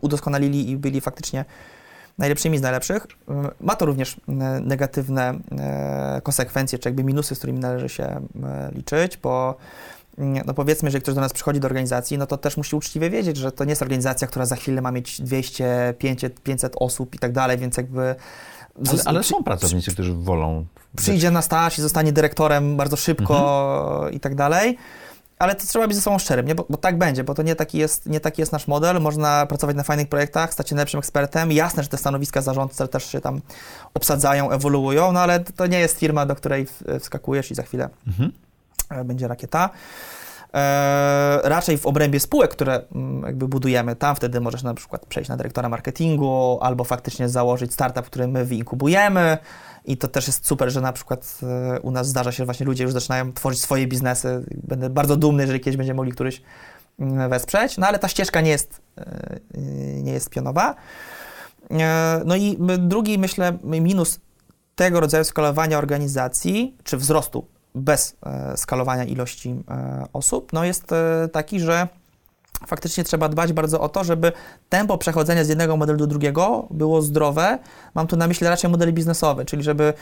udoskonalili 0.00 0.70
i 0.70 0.76
byli 0.76 1.00
faktycznie 1.00 1.44
najlepszymi 2.18 2.58
z 2.58 2.62
najlepszych. 2.62 3.06
Ma 3.60 3.76
to 3.76 3.86
również 3.86 4.20
negatywne 4.62 5.34
konsekwencje, 6.22 6.78
czy 6.78 6.88
jakby 6.88 7.04
minusy, 7.04 7.34
z 7.34 7.38
którymi 7.38 7.58
należy 7.58 7.88
się 7.88 8.20
liczyć, 8.72 9.16
bo 9.16 9.56
no 10.18 10.54
powiedzmy, 10.54 10.90
że 10.90 11.00
ktoś 11.00 11.14
do 11.14 11.20
nas 11.20 11.32
przychodzi 11.32 11.60
do 11.60 11.66
organizacji, 11.66 12.18
no 12.18 12.26
to 12.26 12.36
też 12.36 12.56
musi 12.56 12.76
uczciwie 12.76 13.10
wiedzieć, 13.10 13.36
że 13.36 13.52
to 13.52 13.64
nie 13.64 13.70
jest 13.70 13.82
organizacja, 13.82 14.26
która 14.28 14.46
za 14.46 14.56
chwilę 14.56 14.80
ma 14.82 14.90
mieć 14.92 15.20
200, 15.22 15.94
500, 15.98 16.40
500 16.42 16.72
osób 16.76 17.14
i 17.14 17.18
tak 17.18 17.32
dalej, 17.32 17.58
więc 17.58 17.76
jakby 17.76 18.14
Ale, 18.90 19.02
ale 19.04 19.22
są 19.22 19.44
pracownicy, 19.44 19.92
którzy 19.92 20.12
wolą. 20.14 20.64
przyjdzie 20.96 21.30
na 21.30 21.42
staż 21.42 21.78
i 21.78 21.82
zostanie 21.82 22.12
dyrektorem 22.12 22.76
bardzo 22.76 22.96
szybko 22.96 23.34
Mhm. 23.94 24.14
i 24.14 24.20
tak 24.20 24.34
dalej. 24.34 24.78
ale 25.38 25.54
to 25.54 25.66
trzeba 25.66 25.86
być 25.88 25.96
ze 25.96 26.02
sobą 26.02 26.18
szczerym, 26.18 26.46
nie? 26.46 26.54
Bo, 26.54 26.66
bo 26.70 26.76
tak 26.76 26.98
będzie, 26.98 27.24
bo 27.24 27.34
to 27.34 27.42
nie 27.42 27.56
taki, 27.56 27.78
jest, 27.78 28.06
nie 28.06 28.20
taki 28.20 28.42
jest 28.42 28.52
nasz 28.52 28.66
model. 28.68 29.00
Można 29.00 29.46
pracować 29.46 29.76
na 29.76 29.82
fajnych 29.82 30.08
projektach, 30.08 30.52
stać 30.52 30.68
się 30.68 30.74
najlepszym 30.74 30.98
ekspertem. 30.98 31.52
Jasne, 31.52 31.82
że 31.82 31.88
te 31.88 31.98
stanowiska 31.98 32.42
zarządcze 32.42 32.88
też 32.88 33.04
się 33.06 33.20
tam 33.20 33.40
obsadzają, 33.94 34.50
ewoluują, 34.50 35.12
no 35.12 35.20
ale 35.20 35.40
to 35.40 35.66
nie 35.66 35.78
jest 35.78 35.98
firma, 35.98 36.26
do 36.26 36.34
której 36.36 36.66
wskakujesz 37.00 37.50
i 37.50 37.54
za 37.54 37.62
chwilę 37.62 37.88
mhm. 38.06 38.32
Będzie 39.04 39.28
rakieta. 39.28 39.70
E, 40.54 41.40
raczej 41.44 41.78
w 41.78 41.86
obrębie 41.86 42.20
spółek, 42.20 42.50
które 42.50 42.82
mm, 42.94 43.22
jakby 43.22 43.48
budujemy, 43.48 43.96
tam 43.96 44.16
wtedy 44.16 44.40
możesz 44.40 44.62
na 44.62 44.74
przykład 44.74 45.06
przejść 45.06 45.30
na 45.30 45.36
dyrektora 45.36 45.68
marketingu 45.68 46.58
albo 46.60 46.84
faktycznie 46.84 47.28
założyć 47.28 47.72
startup, 47.72 48.06
który 48.06 48.28
my 48.28 48.44
wyinkubujemy 48.44 49.38
i 49.84 49.96
to 49.96 50.08
też 50.08 50.26
jest 50.26 50.46
super, 50.46 50.70
że 50.70 50.80
na 50.80 50.92
przykład 50.92 51.38
e, 51.42 51.80
u 51.80 51.90
nas 51.90 52.08
zdarza 52.08 52.32
się, 52.32 52.36
że 52.36 52.44
właśnie 52.44 52.66
ludzie 52.66 52.84
już 52.84 52.92
zaczynają 52.92 53.32
tworzyć 53.32 53.60
swoje 53.60 53.86
biznesy. 53.86 54.44
Będę 54.50 54.90
bardzo 54.90 55.16
dumny, 55.16 55.42
jeżeli 55.42 55.60
kiedyś 55.60 55.76
będziemy 55.76 55.96
mogli 55.96 56.12
któryś 56.12 56.42
mm, 56.98 57.30
wesprzeć, 57.30 57.78
no 57.78 57.86
ale 57.86 57.98
ta 57.98 58.08
ścieżka 58.08 58.40
nie 58.40 58.50
jest, 58.50 58.80
e, 58.98 59.38
nie 60.02 60.12
jest 60.12 60.30
pionowa. 60.30 60.74
No 62.24 62.36
i 62.36 62.58
drugi, 62.78 63.18
myślę, 63.18 63.58
minus 63.62 64.20
tego 64.74 65.00
rodzaju 65.00 65.24
skalowania 65.24 65.78
organizacji, 65.78 66.76
czy 66.84 66.96
wzrostu 66.96 67.53
bez 67.74 68.16
e, 68.26 68.56
skalowania 68.56 69.04
ilości 69.04 69.56
e, 69.70 70.06
osób, 70.12 70.52
no 70.52 70.64
jest 70.64 70.92
e, 70.92 71.28
taki, 71.32 71.60
że 71.60 71.88
faktycznie 72.66 73.04
trzeba 73.04 73.28
dbać 73.28 73.52
bardzo 73.52 73.80
o 73.80 73.88
to, 73.88 74.04
żeby 74.04 74.32
tempo 74.68 74.98
przechodzenia 74.98 75.44
z 75.44 75.48
jednego 75.48 75.76
modelu 75.76 75.98
do 75.98 76.06
drugiego 76.06 76.66
było 76.70 77.02
zdrowe. 77.02 77.58
Mam 77.94 78.06
tu 78.06 78.16
na 78.16 78.26
myśli 78.26 78.46
raczej 78.46 78.70
model 78.70 78.92
biznesowy, 78.92 79.44
czyli 79.44 79.62
żeby 79.62 79.94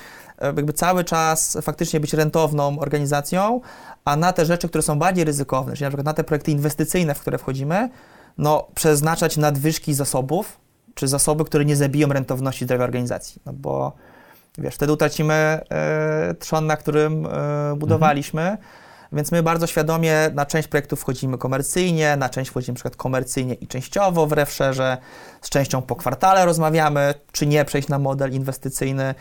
jakby 0.42 0.72
cały 0.72 1.04
czas 1.04 1.58
faktycznie 1.62 2.00
być 2.00 2.12
rentowną 2.12 2.78
organizacją, 2.78 3.60
a 4.04 4.16
na 4.16 4.32
te 4.32 4.46
rzeczy, 4.46 4.68
które 4.68 4.82
są 4.82 4.98
bardziej 4.98 5.24
ryzykowne, 5.24 5.72
czyli 5.72 5.84
na 5.84 5.90
przykład 5.90 6.06
na 6.06 6.14
te 6.14 6.24
projekty 6.24 6.50
inwestycyjne, 6.50 7.14
w 7.14 7.20
które 7.20 7.38
wchodzimy, 7.38 7.88
no 8.38 8.66
przeznaczać 8.74 9.36
nadwyżki 9.36 9.94
zasobów, 9.94 10.60
czy 10.94 11.08
zasoby, 11.08 11.44
które 11.44 11.64
nie 11.64 11.76
zabiją 11.76 12.08
rentowności 12.08 12.64
zdrowia 12.64 12.84
organizacji. 12.84 13.42
No 13.46 13.52
bo 13.52 13.92
Wiesz, 14.58 14.74
wtedy 14.74 14.92
utracimy 14.92 15.34
e, 15.34 16.34
trzon, 16.38 16.66
na 16.66 16.76
którym 16.76 17.26
e, 17.26 17.74
budowaliśmy. 17.76 18.42
Mhm. 18.42 18.58
Więc 19.12 19.32
my 19.32 19.42
bardzo 19.42 19.66
świadomie 19.66 20.30
na 20.34 20.46
część 20.46 20.68
projektów 20.68 21.00
wchodzimy 21.00 21.38
komercyjnie, 21.38 22.16
na 22.16 22.28
część 22.28 22.50
wchodzimy 22.50 22.74
przykład 22.74 22.96
komercyjnie 22.96 23.54
i 23.54 23.66
częściowo 23.66 24.26
w 24.26 24.32
refszerze, 24.32 24.96
z 25.42 25.50
częścią 25.50 25.82
po 25.82 25.96
kwartale 25.96 26.44
rozmawiamy, 26.44 27.14
czy 27.32 27.46
nie 27.46 27.64
przejść 27.64 27.88
na 27.88 27.98
model 27.98 28.32
inwestycyjny 28.32 29.14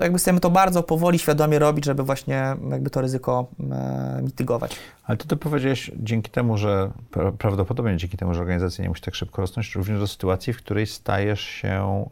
jakby 0.00 0.18
chcemy 0.18 0.40
to 0.40 0.50
bardzo 0.50 0.82
powoli, 0.82 1.18
świadomie 1.18 1.58
robić, 1.58 1.84
żeby 1.84 2.02
właśnie 2.02 2.56
jakby 2.70 2.90
to 2.90 3.00
ryzyko 3.00 3.46
e, 3.70 4.20
mitygować. 4.22 4.76
Ale 5.04 5.18
ty 5.18 5.28
to 5.28 5.36
powiedziałeś 5.36 5.90
dzięki 5.96 6.30
temu, 6.30 6.58
że 6.58 6.90
prawdopodobnie 7.38 7.96
dzięki 7.96 8.16
temu, 8.16 8.34
że 8.34 8.40
organizacja 8.40 8.82
nie 8.82 8.88
musi 8.88 9.02
tak 9.02 9.14
szybko 9.14 9.42
rosnąć, 9.42 9.74
również 9.74 10.00
do 10.00 10.06
sytuacji, 10.06 10.52
w 10.52 10.56
której 10.56 10.86
stajesz 10.86 11.40
się 11.40 12.04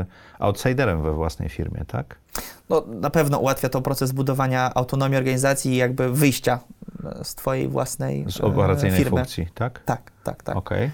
y, 0.00 0.06
outsiderem 0.38 1.02
we 1.02 1.12
własnej 1.12 1.48
firmie, 1.48 1.84
tak? 1.86 2.18
No, 2.68 2.84
na 2.86 3.10
pewno 3.10 3.38
ułatwia 3.38 3.68
to 3.68 3.82
proces 3.82 4.12
budowania 4.12 4.74
autonomii 4.74 5.18
organizacji 5.18 5.72
i 5.72 5.76
jakby 5.76 6.12
wyjścia 6.12 6.58
z 7.22 7.34
twojej 7.34 7.68
własnej 7.68 8.24
Z 8.28 8.40
operacyjnej 8.40 8.98
firmy. 8.98 9.10
funkcji, 9.10 9.48
tak? 9.54 9.82
Tak, 9.84 10.12
tak, 10.24 10.42
tak. 10.42 10.56
Okej. 10.56 10.90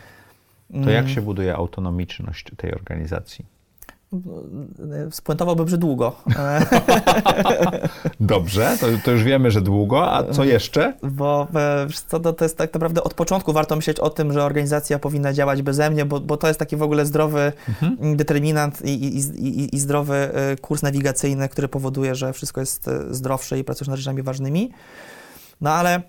Okay. 0.71 0.85
To 0.85 0.91
jak 0.91 1.05
mm. 1.05 1.15
się 1.15 1.23
buduje 1.23 1.55
autonomiczność 1.55 2.47
tej 2.57 2.75
organizacji? 2.75 3.45
Spuentowałbym, 5.11 5.69
że 5.69 5.79
długo. 5.79 6.17
Dobrze, 8.21 8.77
to, 8.81 8.87
to, 9.05 9.11
już 9.11 9.23
wiemy, 9.23 9.51
że 9.51 9.61
długo, 9.61 10.13
a 10.13 10.33
co 10.33 10.45
jeszcze? 10.45 10.95
Bo 11.03 11.49
e, 11.55 11.87
co, 12.09 12.21
to, 12.21 12.33
to 12.33 12.45
jest 12.45 12.57
tak 12.57 12.75
naprawdę 12.75 13.05
od 13.05 13.15
początku 13.15 13.53
warto 13.53 13.77
myśleć 13.77 14.01
o 14.01 14.11
tym, 14.11 14.33
że 14.33 14.45
organizacja 14.45 14.99
powinna 14.99 15.33
działać 15.33 15.63
beze 15.63 15.91
mnie, 15.91 16.05
bo, 16.05 16.21
bo 16.21 16.37
to 16.37 16.49
jest 16.49 16.59
taki 16.59 16.77
w 16.77 16.83
ogóle 16.83 17.07
zdrowy 17.07 17.53
mhm. 17.69 18.17
determinant 18.17 18.83
i, 18.85 18.91
i, 18.91 19.19
i, 19.19 19.77
i, 19.77 19.79
zdrowy 19.79 20.15
e, 20.15 20.57
kurs 20.57 20.83
nawigacyjny, 20.83 21.49
który 21.49 21.69
powoduje, 21.69 22.15
że 22.15 22.33
wszystko 22.33 22.61
jest 22.61 22.89
e, 22.89 23.15
zdrowsze 23.15 23.59
i 23.59 23.65
pracujesz 23.65 23.89
nad 23.89 23.99
rzeczami 23.99 24.23
ważnymi. 24.23 24.71
No 25.61 25.71
ale 25.71 26.03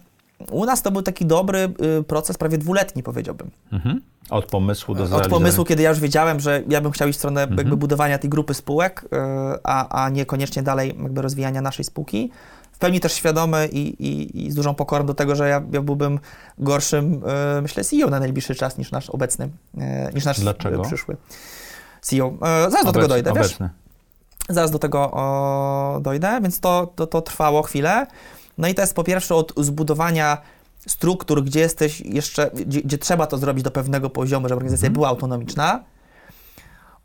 u 0.51 0.65
nas 0.65 0.81
to 0.81 0.91
był 0.91 1.01
taki 1.01 1.25
dobry 1.25 1.73
proces, 2.07 2.38
prawie 2.38 2.57
dwuletni 2.57 3.03
powiedziałbym. 3.03 3.51
Mhm. 3.71 4.01
Od 4.29 4.45
pomysłu 4.45 4.95
do 4.95 5.15
Od 5.15 5.27
pomysłu, 5.27 5.65
kiedy 5.65 5.83
ja 5.83 5.89
już 5.89 6.00
wiedziałem, 6.00 6.39
że 6.39 6.63
ja 6.69 6.81
bym 6.81 6.91
chciał 6.91 7.07
iść 7.07 7.17
w 7.17 7.19
stronę 7.19 7.41
mhm. 7.41 7.57
jakby 7.57 7.77
budowania 7.77 8.17
tej 8.17 8.29
grupy 8.29 8.53
spółek, 8.53 9.05
e, 9.13 9.59
a, 9.63 10.03
a 10.03 10.09
niekoniecznie 10.09 10.63
dalej 10.63 10.95
jakby 11.03 11.21
rozwijania 11.21 11.62
naszej 11.62 11.85
spółki. 11.85 12.31
W 12.71 12.77
pełni 12.77 13.00
też 13.00 13.13
świadomy 13.13 13.69
i, 13.71 13.79
i, 13.79 14.45
i 14.45 14.51
z 14.51 14.55
dużą 14.55 14.75
pokorą 14.75 15.05
do 15.05 15.13
tego, 15.13 15.35
że 15.35 15.50
ja, 15.50 15.62
ja 15.71 15.81
byłbym 15.81 16.19
gorszym, 16.57 17.21
e, 17.57 17.62
myślę, 17.62 17.83
CEO 17.83 18.09
na 18.09 18.19
najbliższy 18.19 18.55
czas 18.55 18.77
niż 18.77 18.91
nasz 18.91 19.09
obecny, 19.09 19.50
niż 20.13 20.25
nasz 20.25 20.39
Dlaczego? 20.39 20.81
przyszły 20.81 21.17
CEO. 22.01 22.33
Zaraz 22.41 22.85
do 22.85 22.91
tego 22.91 23.07
dojdę, 23.07 23.31
obecny. 23.31 23.69
wiesz? 23.69 24.55
Zaraz 24.55 24.71
do 24.71 24.79
tego 24.79 25.12
o, 25.12 26.00
dojdę, 26.01 26.39
więc 26.41 26.59
to, 26.59 26.93
to, 26.95 27.07
to 27.07 27.21
trwało 27.21 27.62
chwilę. 27.62 28.07
No 28.57 28.67
i 28.67 28.74
to 28.74 28.81
jest 28.81 28.95
po 28.95 29.03
pierwsze 29.03 29.36
od 29.36 29.53
zbudowania 29.57 30.38
struktur, 30.88 31.43
gdzie 31.43 31.60
jesteś 31.60 32.01
jeszcze, 32.01 32.51
gdzie, 32.65 32.81
gdzie 32.81 32.98
trzeba 32.98 33.27
to 33.27 33.38
zrobić 33.38 33.63
do 33.63 33.72
pewnego 33.72 34.10
poziomu, 34.10 34.48
żeby 34.48 34.55
organizacja 34.55 34.88
mhm. 34.88 34.93
była 34.93 35.07
autonomiczna, 35.07 35.83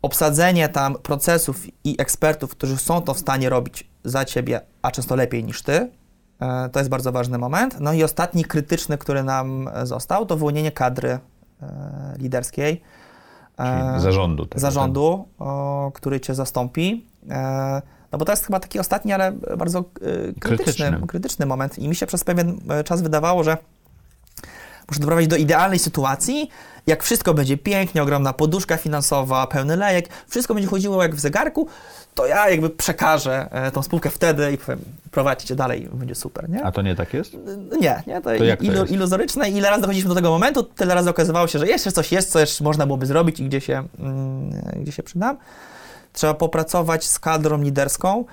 obsadzenie 0.01 0.69
tam 0.69 0.95
procesów 0.95 1.65
i 1.83 1.95
ekspertów, 1.99 2.51
którzy 2.51 2.77
są 2.77 3.01
to 3.01 3.13
w 3.13 3.19
stanie 3.19 3.49
robić 3.49 3.89
za 4.03 4.25
ciebie, 4.25 4.61
a 4.81 4.91
często 4.91 5.15
lepiej 5.15 5.43
niż 5.43 5.61
ty, 5.63 5.91
e, 6.39 6.69
to 6.69 6.79
jest 6.79 6.89
bardzo 6.89 7.11
ważny 7.11 7.37
moment. 7.37 7.79
No 7.79 7.93
i 7.93 8.03
ostatni 8.03 8.45
krytyczny, 8.45 8.97
który 8.97 9.23
nam 9.23 9.69
został, 9.83 10.25
to 10.25 10.37
wyłonienie 10.37 10.71
kadry 10.71 11.19
e, 11.61 12.13
liderskiej. 12.17 12.81
E, 13.57 13.89
Czyli 13.89 14.01
zarządu. 14.01 14.45
Tego, 14.45 14.59
zarządu, 14.61 15.27
o, 15.39 15.91
który 15.93 16.19
cię 16.19 16.35
zastąpi. 16.35 17.05
No 18.11 18.17
bo 18.17 18.25
to 18.25 18.31
jest 18.31 18.45
chyba 18.45 18.59
taki 18.59 18.79
ostatni, 18.79 19.13
ale 19.13 19.31
bardzo 19.57 19.83
krytyczny, 20.39 20.39
krytyczny. 20.39 21.07
krytyczny 21.07 21.45
moment. 21.45 21.79
I 21.79 21.87
mi 21.87 21.95
się 21.95 22.05
przez 22.05 22.23
pewien 22.23 22.59
czas 22.85 23.01
wydawało, 23.01 23.43
że 23.43 23.57
muszę 24.89 24.99
doprowadzić 24.99 25.29
do 25.29 25.35
idealnej 25.35 25.79
sytuacji, 25.79 26.49
jak 26.87 27.03
wszystko 27.03 27.33
będzie 27.33 27.57
pięknie, 27.57 28.03
ogromna 28.03 28.33
poduszka 28.33 28.77
finansowa, 28.77 29.47
pełny 29.47 29.75
lejek, 29.75 30.09
wszystko 30.27 30.53
będzie 30.53 30.69
chodziło 30.69 31.03
jak 31.03 31.15
w 31.15 31.19
zegarku, 31.19 31.67
to 32.15 32.25
ja 32.27 32.49
jakby 32.49 32.69
przekażę 32.69 33.47
e, 33.51 33.71
tą 33.71 33.83
spółkę 33.83 34.09
wtedy 34.09 34.51
i 34.51 34.57
powiem, 34.57 34.79
prowadźcie 35.11 35.55
dalej, 35.55 35.89
będzie 35.93 36.15
super, 36.15 36.49
nie? 36.49 36.63
A 36.63 36.71
to 36.71 36.81
nie 36.81 36.95
tak 36.95 37.13
jest? 37.13 37.33
Nie, 37.81 38.03
nie, 38.07 38.21
to, 38.21 38.29
to 38.29 38.35
ilu, 38.35 38.79
jest? 38.79 38.91
iluzoryczne. 38.91 39.49
Ile 39.49 39.69
razy 39.69 39.81
dochodziliśmy 39.81 40.09
do 40.09 40.15
tego 40.15 40.29
momentu, 40.29 40.63
tyle 40.63 40.95
razy 40.95 41.09
okazywało 41.09 41.47
się, 41.47 41.59
że 41.59 41.67
jeszcze 41.67 41.91
coś 41.91 42.11
jest, 42.11 42.31
co 42.31 42.39
jeszcze 42.39 42.63
można 42.63 42.85
byłoby 42.85 43.05
zrobić 43.05 43.39
i 43.39 43.45
gdzie 43.45 43.61
się, 43.61 43.83
mm, 43.99 44.51
gdzie 44.81 44.91
się 44.91 45.03
przydam. 45.03 45.37
Trzeba 46.13 46.33
popracować 46.33 47.07
z 47.07 47.19
kadrą 47.19 47.61
liderską 47.61 48.25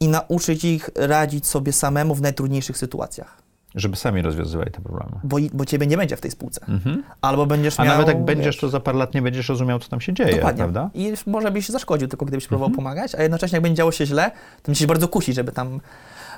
i 0.00 0.08
nauczyć 0.08 0.64
ich 0.64 0.90
radzić 0.94 1.46
sobie 1.46 1.72
samemu 1.72 2.14
w 2.14 2.22
najtrudniejszych 2.22 2.78
sytuacjach. 2.78 3.42
Żeby 3.74 3.96
sami 3.96 4.22
rozwiązywali 4.22 4.70
te 4.70 4.80
problemy. 4.80 5.12
Bo, 5.24 5.36
bo 5.52 5.64
ciebie 5.64 5.86
nie 5.86 5.96
będzie 5.96 6.16
w 6.16 6.20
tej 6.20 6.30
spółce. 6.30 6.60
Mhm. 6.68 7.02
Albo 7.20 7.46
będziesz 7.46 7.80
A 7.80 7.84
miał... 7.84 7.94
A 7.94 7.96
nawet 7.96 8.08
jak 8.08 8.24
będziesz, 8.24 8.46
wiesz, 8.46 8.56
to 8.56 8.68
za 8.68 8.80
parę 8.80 8.98
lat 8.98 9.14
nie 9.14 9.22
będziesz 9.22 9.48
rozumiał, 9.48 9.78
co 9.78 9.88
tam 9.88 10.00
się 10.00 10.12
dzieje, 10.12 10.34
Dokładnie. 10.34 10.58
prawda? 10.58 10.90
I 10.94 11.12
może 11.26 11.50
byś 11.50 11.68
zaszkodził 11.68 12.08
tylko, 12.08 12.26
gdybyś 12.26 12.46
próbował 12.46 12.68
mhm. 12.68 12.76
pomagać, 12.76 13.14
a 13.14 13.22
jednocześnie 13.22 13.56
jak 13.56 13.62
będzie 13.62 13.76
działo 13.76 13.92
się 13.92 14.06
źle, 14.06 14.30
to 14.62 14.72
musisz 14.72 14.86
bardzo 14.86 15.08
kusić, 15.08 15.34
żeby 15.34 15.52
tam 15.52 15.80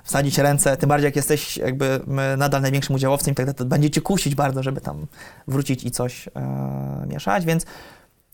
wsadzić 0.04 0.38
ręce, 0.38 0.76
tym 0.76 0.88
bardziej 0.88 1.04
jak 1.04 1.16
jesteś 1.16 1.56
jakby 1.56 2.00
nadal 2.36 2.62
największym 2.62 2.94
udziałowcem 2.96 3.32
i 3.32 3.34
tak 3.34 3.46
dalej, 3.46 3.56
to 3.56 3.64
będzie 3.64 3.90
cię 3.90 4.00
kusić 4.00 4.34
bardzo, 4.34 4.62
żeby 4.62 4.80
tam 4.80 5.06
wrócić 5.48 5.84
i 5.84 5.90
coś 5.90 6.28
e, 6.28 7.06
mieszać, 7.06 7.44
więc 7.44 7.66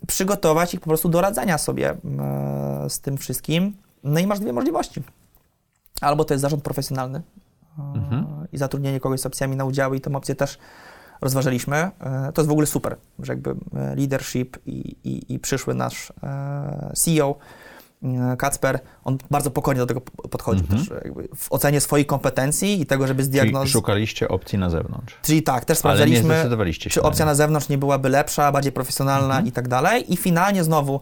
przygotować 0.06 0.74
ich 0.74 0.80
po 0.80 0.86
prostu 0.86 1.08
do 1.08 1.20
radzenia 1.20 1.58
sobie 1.58 1.90
e, 1.90 1.96
z 2.88 3.00
tym 3.00 3.18
wszystkim. 3.18 3.76
No 4.04 4.20
i 4.20 4.26
masz 4.26 4.40
dwie 4.40 4.52
możliwości. 4.52 5.02
Albo 6.00 6.24
to 6.24 6.34
jest 6.34 6.42
zarząd 6.42 6.62
profesjonalny, 6.62 7.22
mhm. 7.78 8.26
i 8.52 8.58
zatrudnienie 8.58 9.00
kogoś 9.00 9.20
z 9.20 9.26
opcjami 9.26 9.56
na 9.56 9.64
udziały 9.64 9.96
i 9.96 10.00
tą 10.00 10.16
opcję 10.16 10.34
też 10.34 10.58
rozważaliśmy. 11.20 11.76
E, 11.76 12.32
to 12.34 12.42
jest 12.42 12.48
w 12.48 12.52
ogóle 12.52 12.66
super, 12.66 12.96
że 13.18 13.32
jakby 13.32 13.50
e, 13.50 13.54
leadership 13.96 14.58
i, 14.66 14.96
i, 15.04 15.34
i 15.34 15.38
przyszły 15.38 15.74
nasz 15.74 16.12
e, 16.22 16.92
CEO 16.96 17.34
Kacper, 18.38 18.80
on 19.04 19.18
bardzo 19.30 19.50
pokornie 19.50 19.80
do 19.80 19.86
tego 19.86 20.00
podchodzi 20.00 20.60
mhm. 20.60 20.78
też 20.78 20.90
w 21.36 21.52
ocenie 21.52 21.80
swoich 21.80 22.06
kompetencji 22.06 22.80
i 22.80 22.86
tego, 22.86 23.06
żeby 23.06 23.24
zdiagnozować. 23.24 23.70
Szukaliście 23.70 24.28
opcji 24.28 24.58
na 24.58 24.70
zewnątrz. 24.70 25.16
Czyli 25.22 25.42
tak, 25.42 25.64
też 25.64 25.78
sprawdzaliśmy, 25.78 26.44
czy 26.90 27.02
opcja 27.02 27.26
na 27.26 27.34
zewnątrz 27.34 27.68
nie 27.68 27.78
byłaby 27.78 28.08
lepsza, 28.08 28.52
bardziej 28.52 28.72
profesjonalna 28.72 29.34
mhm. 29.34 29.46
i 29.46 29.52
tak 29.52 29.68
dalej. 29.68 30.12
I 30.12 30.16
finalnie 30.16 30.64
znowu 30.64 31.00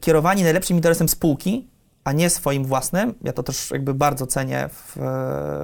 kierowanie 0.00 0.44
najlepszym 0.44 0.76
interesem 0.76 1.08
spółki 1.08 1.68
a 2.04 2.12
nie 2.12 2.30
swoim 2.30 2.64
własnym. 2.64 3.14
Ja 3.22 3.32
to 3.32 3.42
też 3.42 3.70
jakby 3.70 3.94
bardzo 3.94 4.26
cenię 4.26 4.68
w, 4.72 4.96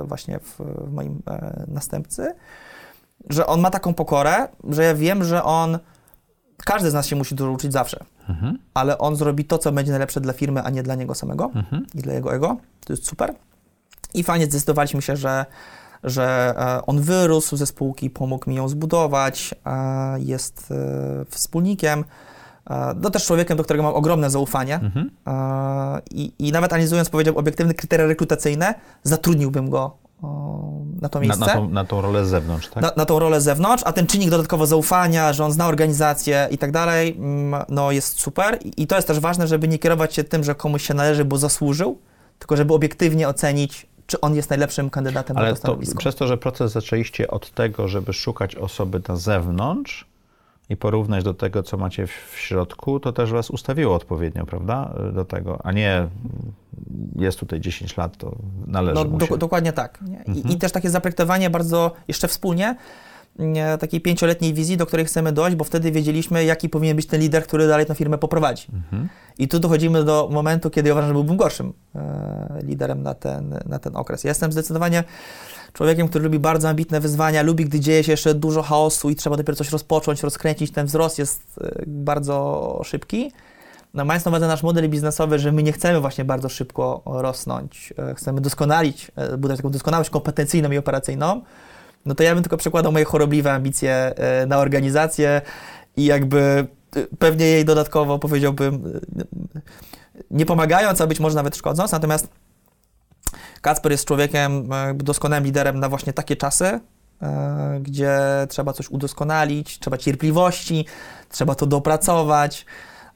właśnie 0.05 0.39
w, 0.39 0.59
w 0.59 0.93
moim 0.93 1.23
e, 1.27 1.65
następcy, 1.69 2.35
że 3.31 3.47
on 3.47 3.61
ma 3.61 3.71
taką 3.71 3.95
pokorę, 3.95 4.49
że 4.71 4.85
ja 4.85 4.95
wiem, 4.95 5.25
że 5.25 5.43
on, 5.45 5.79
każdy 6.65 6.91
z 6.91 6.95
nas 6.95 7.07
się 7.07 7.17
musi 7.17 7.35
dużo 7.35 7.53
uczyć 7.53 7.73
zawsze, 7.73 8.05
mhm. 8.29 8.59
ale 8.75 8.99
on 8.99 9.17
zrobi 9.17 9.45
to, 9.45 9.59
co 9.59 9.73
będzie 9.73 9.93
najlepsze 9.93 10.21
dla 10.21 10.33
firmy, 10.33 10.63
a 10.63 10.71
nie 10.71 10.83
dla 10.83 10.95
niego 10.95 11.15
samego 11.15 11.51
mhm. 11.55 11.87
i 11.95 11.99
dla 11.99 12.13
jego 12.13 12.35
ego. 12.35 12.57
To 12.85 12.93
jest 12.93 13.07
super. 13.07 13.35
I 14.15 14.23
fajnie 14.23 14.47
zdecydowaliśmy 14.47 15.03
się, 15.03 15.17
że 15.17 15.47
że 16.05 16.55
e, 16.57 16.87
on 16.87 17.01
wyrósł 17.01 17.57
ze 17.57 17.67
spółki, 17.67 18.11
pomógł 18.11 18.51
mi 18.51 18.57
ją 18.57 18.69
zbudować, 18.69 19.55
e, 19.67 20.21
jest 20.21 20.71
e, 20.71 21.25
wspólnikiem, 21.31 22.05
no 23.03 23.11
też 23.11 23.27
człowiekiem, 23.27 23.57
do 23.57 23.65
którego 23.65 23.83
mam 23.83 23.95
ogromne 23.95 24.31
zaufanie 24.31 24.75
Mhm. 24.75 25.11
i, 26.11 26.33
i 26.39 26.53
nawet 26.53 26.73
analizując, 26.73 27.11
powiedział, 27.11 27.39
obiektywne 27.39 27.75
kryteria 27.75 28.07
rekrutacyjne, 28.07 28.75
zatrudniłbym 29.03 29.71
go 29.71 29.97
na 31.03 31.09
to 31.09 31.19
Na, 31.19 31.23
miejsce 31.23 31.41
na, 31.47 31.53
tą, 31.55 31.69
na 31.69 31.85
tą 31.85 32.01
rolę 32.01 32.27
z 32.27 32.29
zewnątrz, 32.29 32.69
tak? 32.69 32.83
na, 32.83 32.93
na 32.97 33.05
tą 33.07 33.19
rolę 33.19 33.41
z 33.41 33.45
zewnątrz, 33.45 33.83
a 33.87 33.93
ten 33.93 34.07
czynnik 34.07 34.31
dodatkowo 34.31 34.67
zaufania, 34.67 35.33
że 35.33 35.45
on 35.45 35.53
zna 35.53 35.67
organizację 35.67 36.49
i 36.51 36.59
tak 36.59 36.73
dalej, 36.73 37.17
mm, 37.19 37.65
no 37.69 37.93
jest 37.93 38.21
super. 38.21 38.59
I, 38.77 38.87
to 38.87 38.97
jest 38.97 39.09
też 39.09 39.21
ważne, 39.21 39.47
żeby 39.47 39.69
nie 39.69 39.79
kierować 39.79 40.15
się 40.15 40.25
tym, 40.25 40.45
że 40.45 40.55
komuś 40.55 40.87
się 40.87 40.95
należy, 40.95 41.25
bo 41.25 41.39
zasłużył, 41.39 41.99
tylko 42.39 42.57
żeby 42.57 42.75
obiektywnie 42.75 43.29
ocenić, 43.29 43.87
czy 44.07 44.21
on 44.21 44.35
jest 44.35 44.51
najlepszym 44.51 44.91
kandydatem 44.91 45.35
na 45.35 45.41
Ale 45.41 45.51
to 45.51 45.55
to, 45.55 45.61
stanowisko. 45.61 45.99
przez 45.99 46.15
to, 46.15 46.27
że 46.27 46.37
proces 46.37 46.73
zaczęliście 46.73 47.29
od 47.31 47.51
tego, 47.51 47.89
żeby 47.89 48.13
szukać 48.13 48.57
osoby 48.57 49.01
na 49.09 49.17
zewnątrz 49.17 50.07
i 50.71 50.77
porównać 50.77 51.25
do 51.25 51.35
tego, 51.35 51.63
co 51.63 51.77
macie 51.77 52.07
w, 52.07 52.35
środku, 52.37 53.01
to 53.01 53.13
też 53.13 53.33
was 53.33 53.51
ustawiło 53.51 53.95
odpowiednio, 53.95 54.47
prawda? 54.47 54.95
Do 55.15 55.25
tego, 55.25 55.59
a 55.65 55.73
nie 55.73 56.09
jest 57.17 57.39
tutaj 57.39 57.61
10 57.61 57.97
lat, 57.97 58.17
to 58.17 58.37
należy 58.67 58.95
No, 58.95 59.05
do, 59.05 59.27
się. 59.27 59.37
dokładnie 59.39 59.73
tak. 59.73 59.99
I, 60.27 60.31
Mhm. 60.31 60.49
I 60.55 60.57
też 60.59 60.73
takie 60.73 60.91
zaprojektowanie 60.91 61.51
bardzo 61.51 61.93
jeszcze 62.09 62.29
wspólnie 62.29 62.77
nie, 63.39 63.79
takiej 63.81 64.01
pięcioletniej 64.01 64.55
wizji, 64.55 64.77
do 64.77 64.87
której 64.87 65.07
chcemy 65.07 65.33
dojść, 65.33 65.57
bo 65.57 65.65
wtedy 65.65 65.93
wiedzieliśmy, 65.93 66.45
jaki 66.45 66.69
powinien 66.69 66.97
być 66.97 67.07
ten 67.07 67.21
lider, 67.21 67.43
który 67.43 67.69
dalej 67.69 67.87
tę 67.87 67.95
firmę 67.95 68.19
poprowadzi. 68.19 68.67
Mhm. 68.73 69.09
I 69.39 69.49
tu 69.49 69.59
dochodzimy 69.59 70.05
do 70.05 70.29
momentu, 70.33 70.71
kiedy 70.71 70.89
ja 70.89 70.95
uważam, 70.95 71.09
że 71.09 71.15
byłbym 71.15 71.37
gorszym 71.37 71.73
e, 71.95 72.59
liderem 72.63 73.03
na 73.03 73.15
ten, 73.15 73.59
na 73.67 73.79
ten 73.79 73.97
okres. 73.97 74.25
Ja 74.25 74.31
jestem 74.31 74.53
zdecydowanie 74.53 75.05
człowiekiem, 75.73 76.09
który 76.09 76.25
lubi 76.25 76.39
bardzo 76.39 76.69
ambitne 76.69 77.01
wyzwania, 77.01 77.43
lubi, 77.43 77.65
gdy 77.65 77.81
dzieje 77.81 78.05
się 78.05 78.13
jeszcze 78.13 78.35
dużo 78.35 78.63
chaosu 78.63 79.11
i 79.11 79.17
trzeba 79.17 79.37
dopiero 79.37 79.57
coś 79.57 79.71
rozpocząć, 79.71 80.23
rozkręcić. 80.23 80.71
Ten 80.71 80.87
wzrost 80.87 81.19
jest 81.19 81.43
e, 81.61 81.83
bardzo 81.87 82.81
szybki. 82.85 83.33
No, 83.95 84.05
mając 84.05 84.25
na 84.25 84.29
uwadze 84.31 84.47
nasz 84.47 84.63
model 84.63 84.89
biznesowy, 84.89 85.39
że 85.39 85.53
my 85.53 85.63
nie 85.63 85.73
chcemy 85.73 86.01
właśnie 86.01 86.25
bardzo 86.25 86.49
szybko 86.49 87.03
rosnąć, 87.07 87.95
e, 87.99 88.15
chcemy 88.15 88.41
doskonalić, 88.41 89.11
e, 89.17 89.37
budować 89.39 89.57
taką 89.57 89.71
doskonałość 89.71 90.11
kompetencyjną 90.11 90.71
i 90.71 90.79
operacyjną, 90.79 91.43
no 92.07 92.15
to 92.15 92.23
ja 92.23 92.35
bym 92.35 92.43
tylko 92.43 92.57
przekładał 92.57 92.93
moje 92.93 93.05
chorobliwe 93.05 93.53
ambicje 93.53 94.15
na 94.47 94.59
organizację 94.59 95.43
i 95.97 96.05
jakby 96.05 96.67
pewnie 97.19 97.47
jej 97.47 97.65
dodatkowo 97.65 98.19
powiedziałbym, 98.19 99.01
nie 100.31 100.47
pomagając, 100.47 101.01
a 101.01 101.07
być 101.07 101.21
może 101.21 101.37
nawet 101.37 101.57
szkodząc. 101.57 101.93
Natomiast 101.93 102.29
Kacper 103.61 103.93
jest 103.93 104.05
człowiekiem, 104.05 104.73
e, 104.73 104.95
doskonałym 104.95 105.45
liderem 105.45 105.81
na 105.81 105.89
właśnie 105.89 106.13
takie 106.13 106.37
czasy, 106.37 106.81
e, 107.23 107.79
gdzie 107.83 108.19
trzeba 108.49 108.73
coś 108.73 108.89
udoskonalić, 108.91 109.79
trzeba 109.79 109.97
cierpliwości, 109.99 110.87
trzeba 111.31 111.55
to 111.55 111.67
dopracować. 111.67 112.67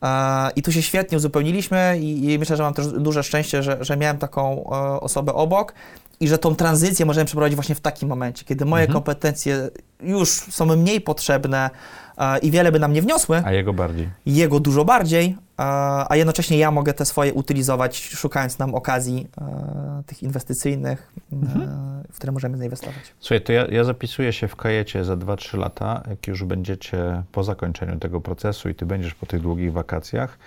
E, 0.02 0.50
I 0.56 0.62
tu 0.62 0.72
się 0.72 0.82
świetnie 0.82 1.18
uzupełniliśmy 1.18 1.98
i, 2.00 2.32
i 2.32 2.38
myślę, 2.38 2.56
że 2.56 2.62
mam 2.62 2.74
też 2.74 2.86
duże 2.86 3.22
szczęście, 3.22 3.62
że, 3.62 3.78
że 3.80 3.96
miałem 3.96 4.18
taką 4.18 4.64
osobę 5.00 5.34
obok 5.34 5.74
i 6.20 6.28
że 6.28 6.38
tą 6.38 6.54
tranzycję 6.54 7.06
możemy 7.06 7.24
przeprowadzić 7.24 7.54
właśnie 7.56 7.74
w 7.74 7.80
takim 7.80 8.08
momencie, 8.08 8.44
kiedy 8.44 8.64
moje 8.64 8.82
Mhm. 8.84 8.94
kompetencje 8.94 9.70
już 10.02 10.30
są 10.30 10.66
mniej 10.76 11.00
potrzebne 11.00 11.70
i 12.42 12.50
wiele 12.50 12.72
by 12.72 12.78
nam 12.78 12.92
nie 12.92 13.02
wniosły, 13.02 13.42
A 13.44 13.52
jego 13.52 13.72
bardziej. 13.72 14.08
jego 14.26 14.60
dużo 14.60 14.84
bardziej, 14.84 15.36
a 16.08 16.16
jednocześnie 16.16 16.58
ja 16.58 16.70
mogę 16.70 16.94
te 16.94 17.04
swoje 17.04 17.34
utylizować, 17.34 18.08
szukając 18.08 18.58
nam 18.58 18.74
okazji 18.74 19.28
tych 20.06 20.22
inwestycyjnych, 20.22 21.12
e, 21.32 21.36
w 22.12 22.16
które 22.16 22.32
możemy 22.32 22.56
zainwestować. 22.58 23.14
Słuchaj, 23.20 23.40
to 23.40 23.52
ja, 23.52 23.66
ja 23.66 23.84
zapisuję 23.84 24.32
się 24.32 24.48
w 24.48 24.56
kajecie 24.56 25.04
za 25.04 25.16
2-3 25.16 25.58
lata, 25.58 26.02
jak 26.10 26.26
już 26.26 26.44
będziecie 26.44 27.22
po 27.32 27.44
zakończeniu 27.44 27.98
tego 27.98 28.20
procesu 28.20 28.68
i 28.68 28.74
ty 28.74 28.86
będziesz 28.86 29.14
po 29.14 29.26
tych 29.26 29.40
długich 29.40 29.72
wakacjach, 29.72 30.38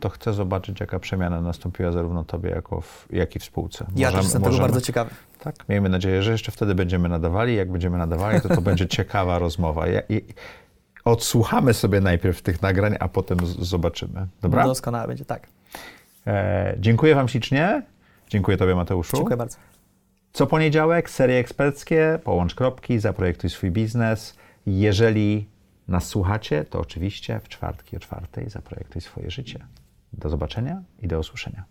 to 0.00 0.08
chcę 0.08 0.32
zobaczyć, 0.32 0.80
jaka 0.80 0.98
przemiana 0.98 1.40
nastąpiła 1.40 1.92
zarówno 1.92 2.24
tobie, 2.24 2.50
jako 2.50 2.80
w, 2.80 3.06
jak 3.10 3.36
i 3.36 3.38
w 3.38 3.44
spółce. 3.44 3.84
Ja 3.84 4.08
Możemy- 4.08 4.12
też 4.12 4.24
jestem 4.24 4.42
tego 4.42 4.50
możemy- 4.50 4.68
bardzo 4.68 4.86
ciekawy. 4.86 5.10
Tak, 5.40 5.68
miejmy 5.68 5.88
nadzieję, 5.88 6.22
że 6.22 6.32
jeszcze 6.32 6.52
wtedy 6.52 6.74
będziemy 6.74 7.08
nadawali. 7.08 7.56
Jak 7.56 7.72
będziemy 7.72 7.98
nadawali, 7.98 8.40
to 8.40 8.48
to 8.48 8.62
będzie 8.70 8.86
ciekawa 8.88 9.38
rozmowa. 9.38 9.86
Ja, 9.86 10.00
i, 10.08 10.22
odsłuchamy 11.04 11.74
sobie 11.74 12.00
najpierw 12.00 12.42
tych 12.42 12.62
nagrań, 12.62 12.96
a 13.00 13.08
potem 13.08 13.38
zobaczymy. 13.46 14.26
Dobra? 14.42 14.64
Doskonale 14.64 15.08
będzie, 15.08 15.24
tak. 15.24 15.46
E, 16.26 16.74
dziękuję 16.78 17.14
Wam 17.14 17.28
ślicznie. 17.28 17.82
Dziękuję 18.32 18.56
Tobie, 18.56 18.74
Mateuszu. 18.74 19.16
Dziękuję 19.16 19.36
bardzo. 19.36 19.58
Co 20.32 20.46
poniedziałek 20.46 21.10
serie 21.10 21.38
eksperckie, 21.38 22.18
połącz 22.24 22.54
kropki, 22.54 22.98
zaprojektuj 22.98 23.50
swój 23.50 23.70
biznes. 23.70 24.36
Jeżeli 24.66 25.48
nas 25.88 26.08
słuchacie, 26.08 26.64
to 26.64 26.80
oczywiście 26.80 27.40
w 27.44 27.48
czwartki 27.48 27.96
o 27.96 28.00
czwartej 28.00 28.50
zaprojektuj 28.50 29.02
swoje 29.02 29.30
życie. 29.30 29.66
Do 30.12 30.28
zobaczenia 30.28 30.82
i 31.02 31.08
do 31.08 31.18
usłyszenia. 31.18 31.64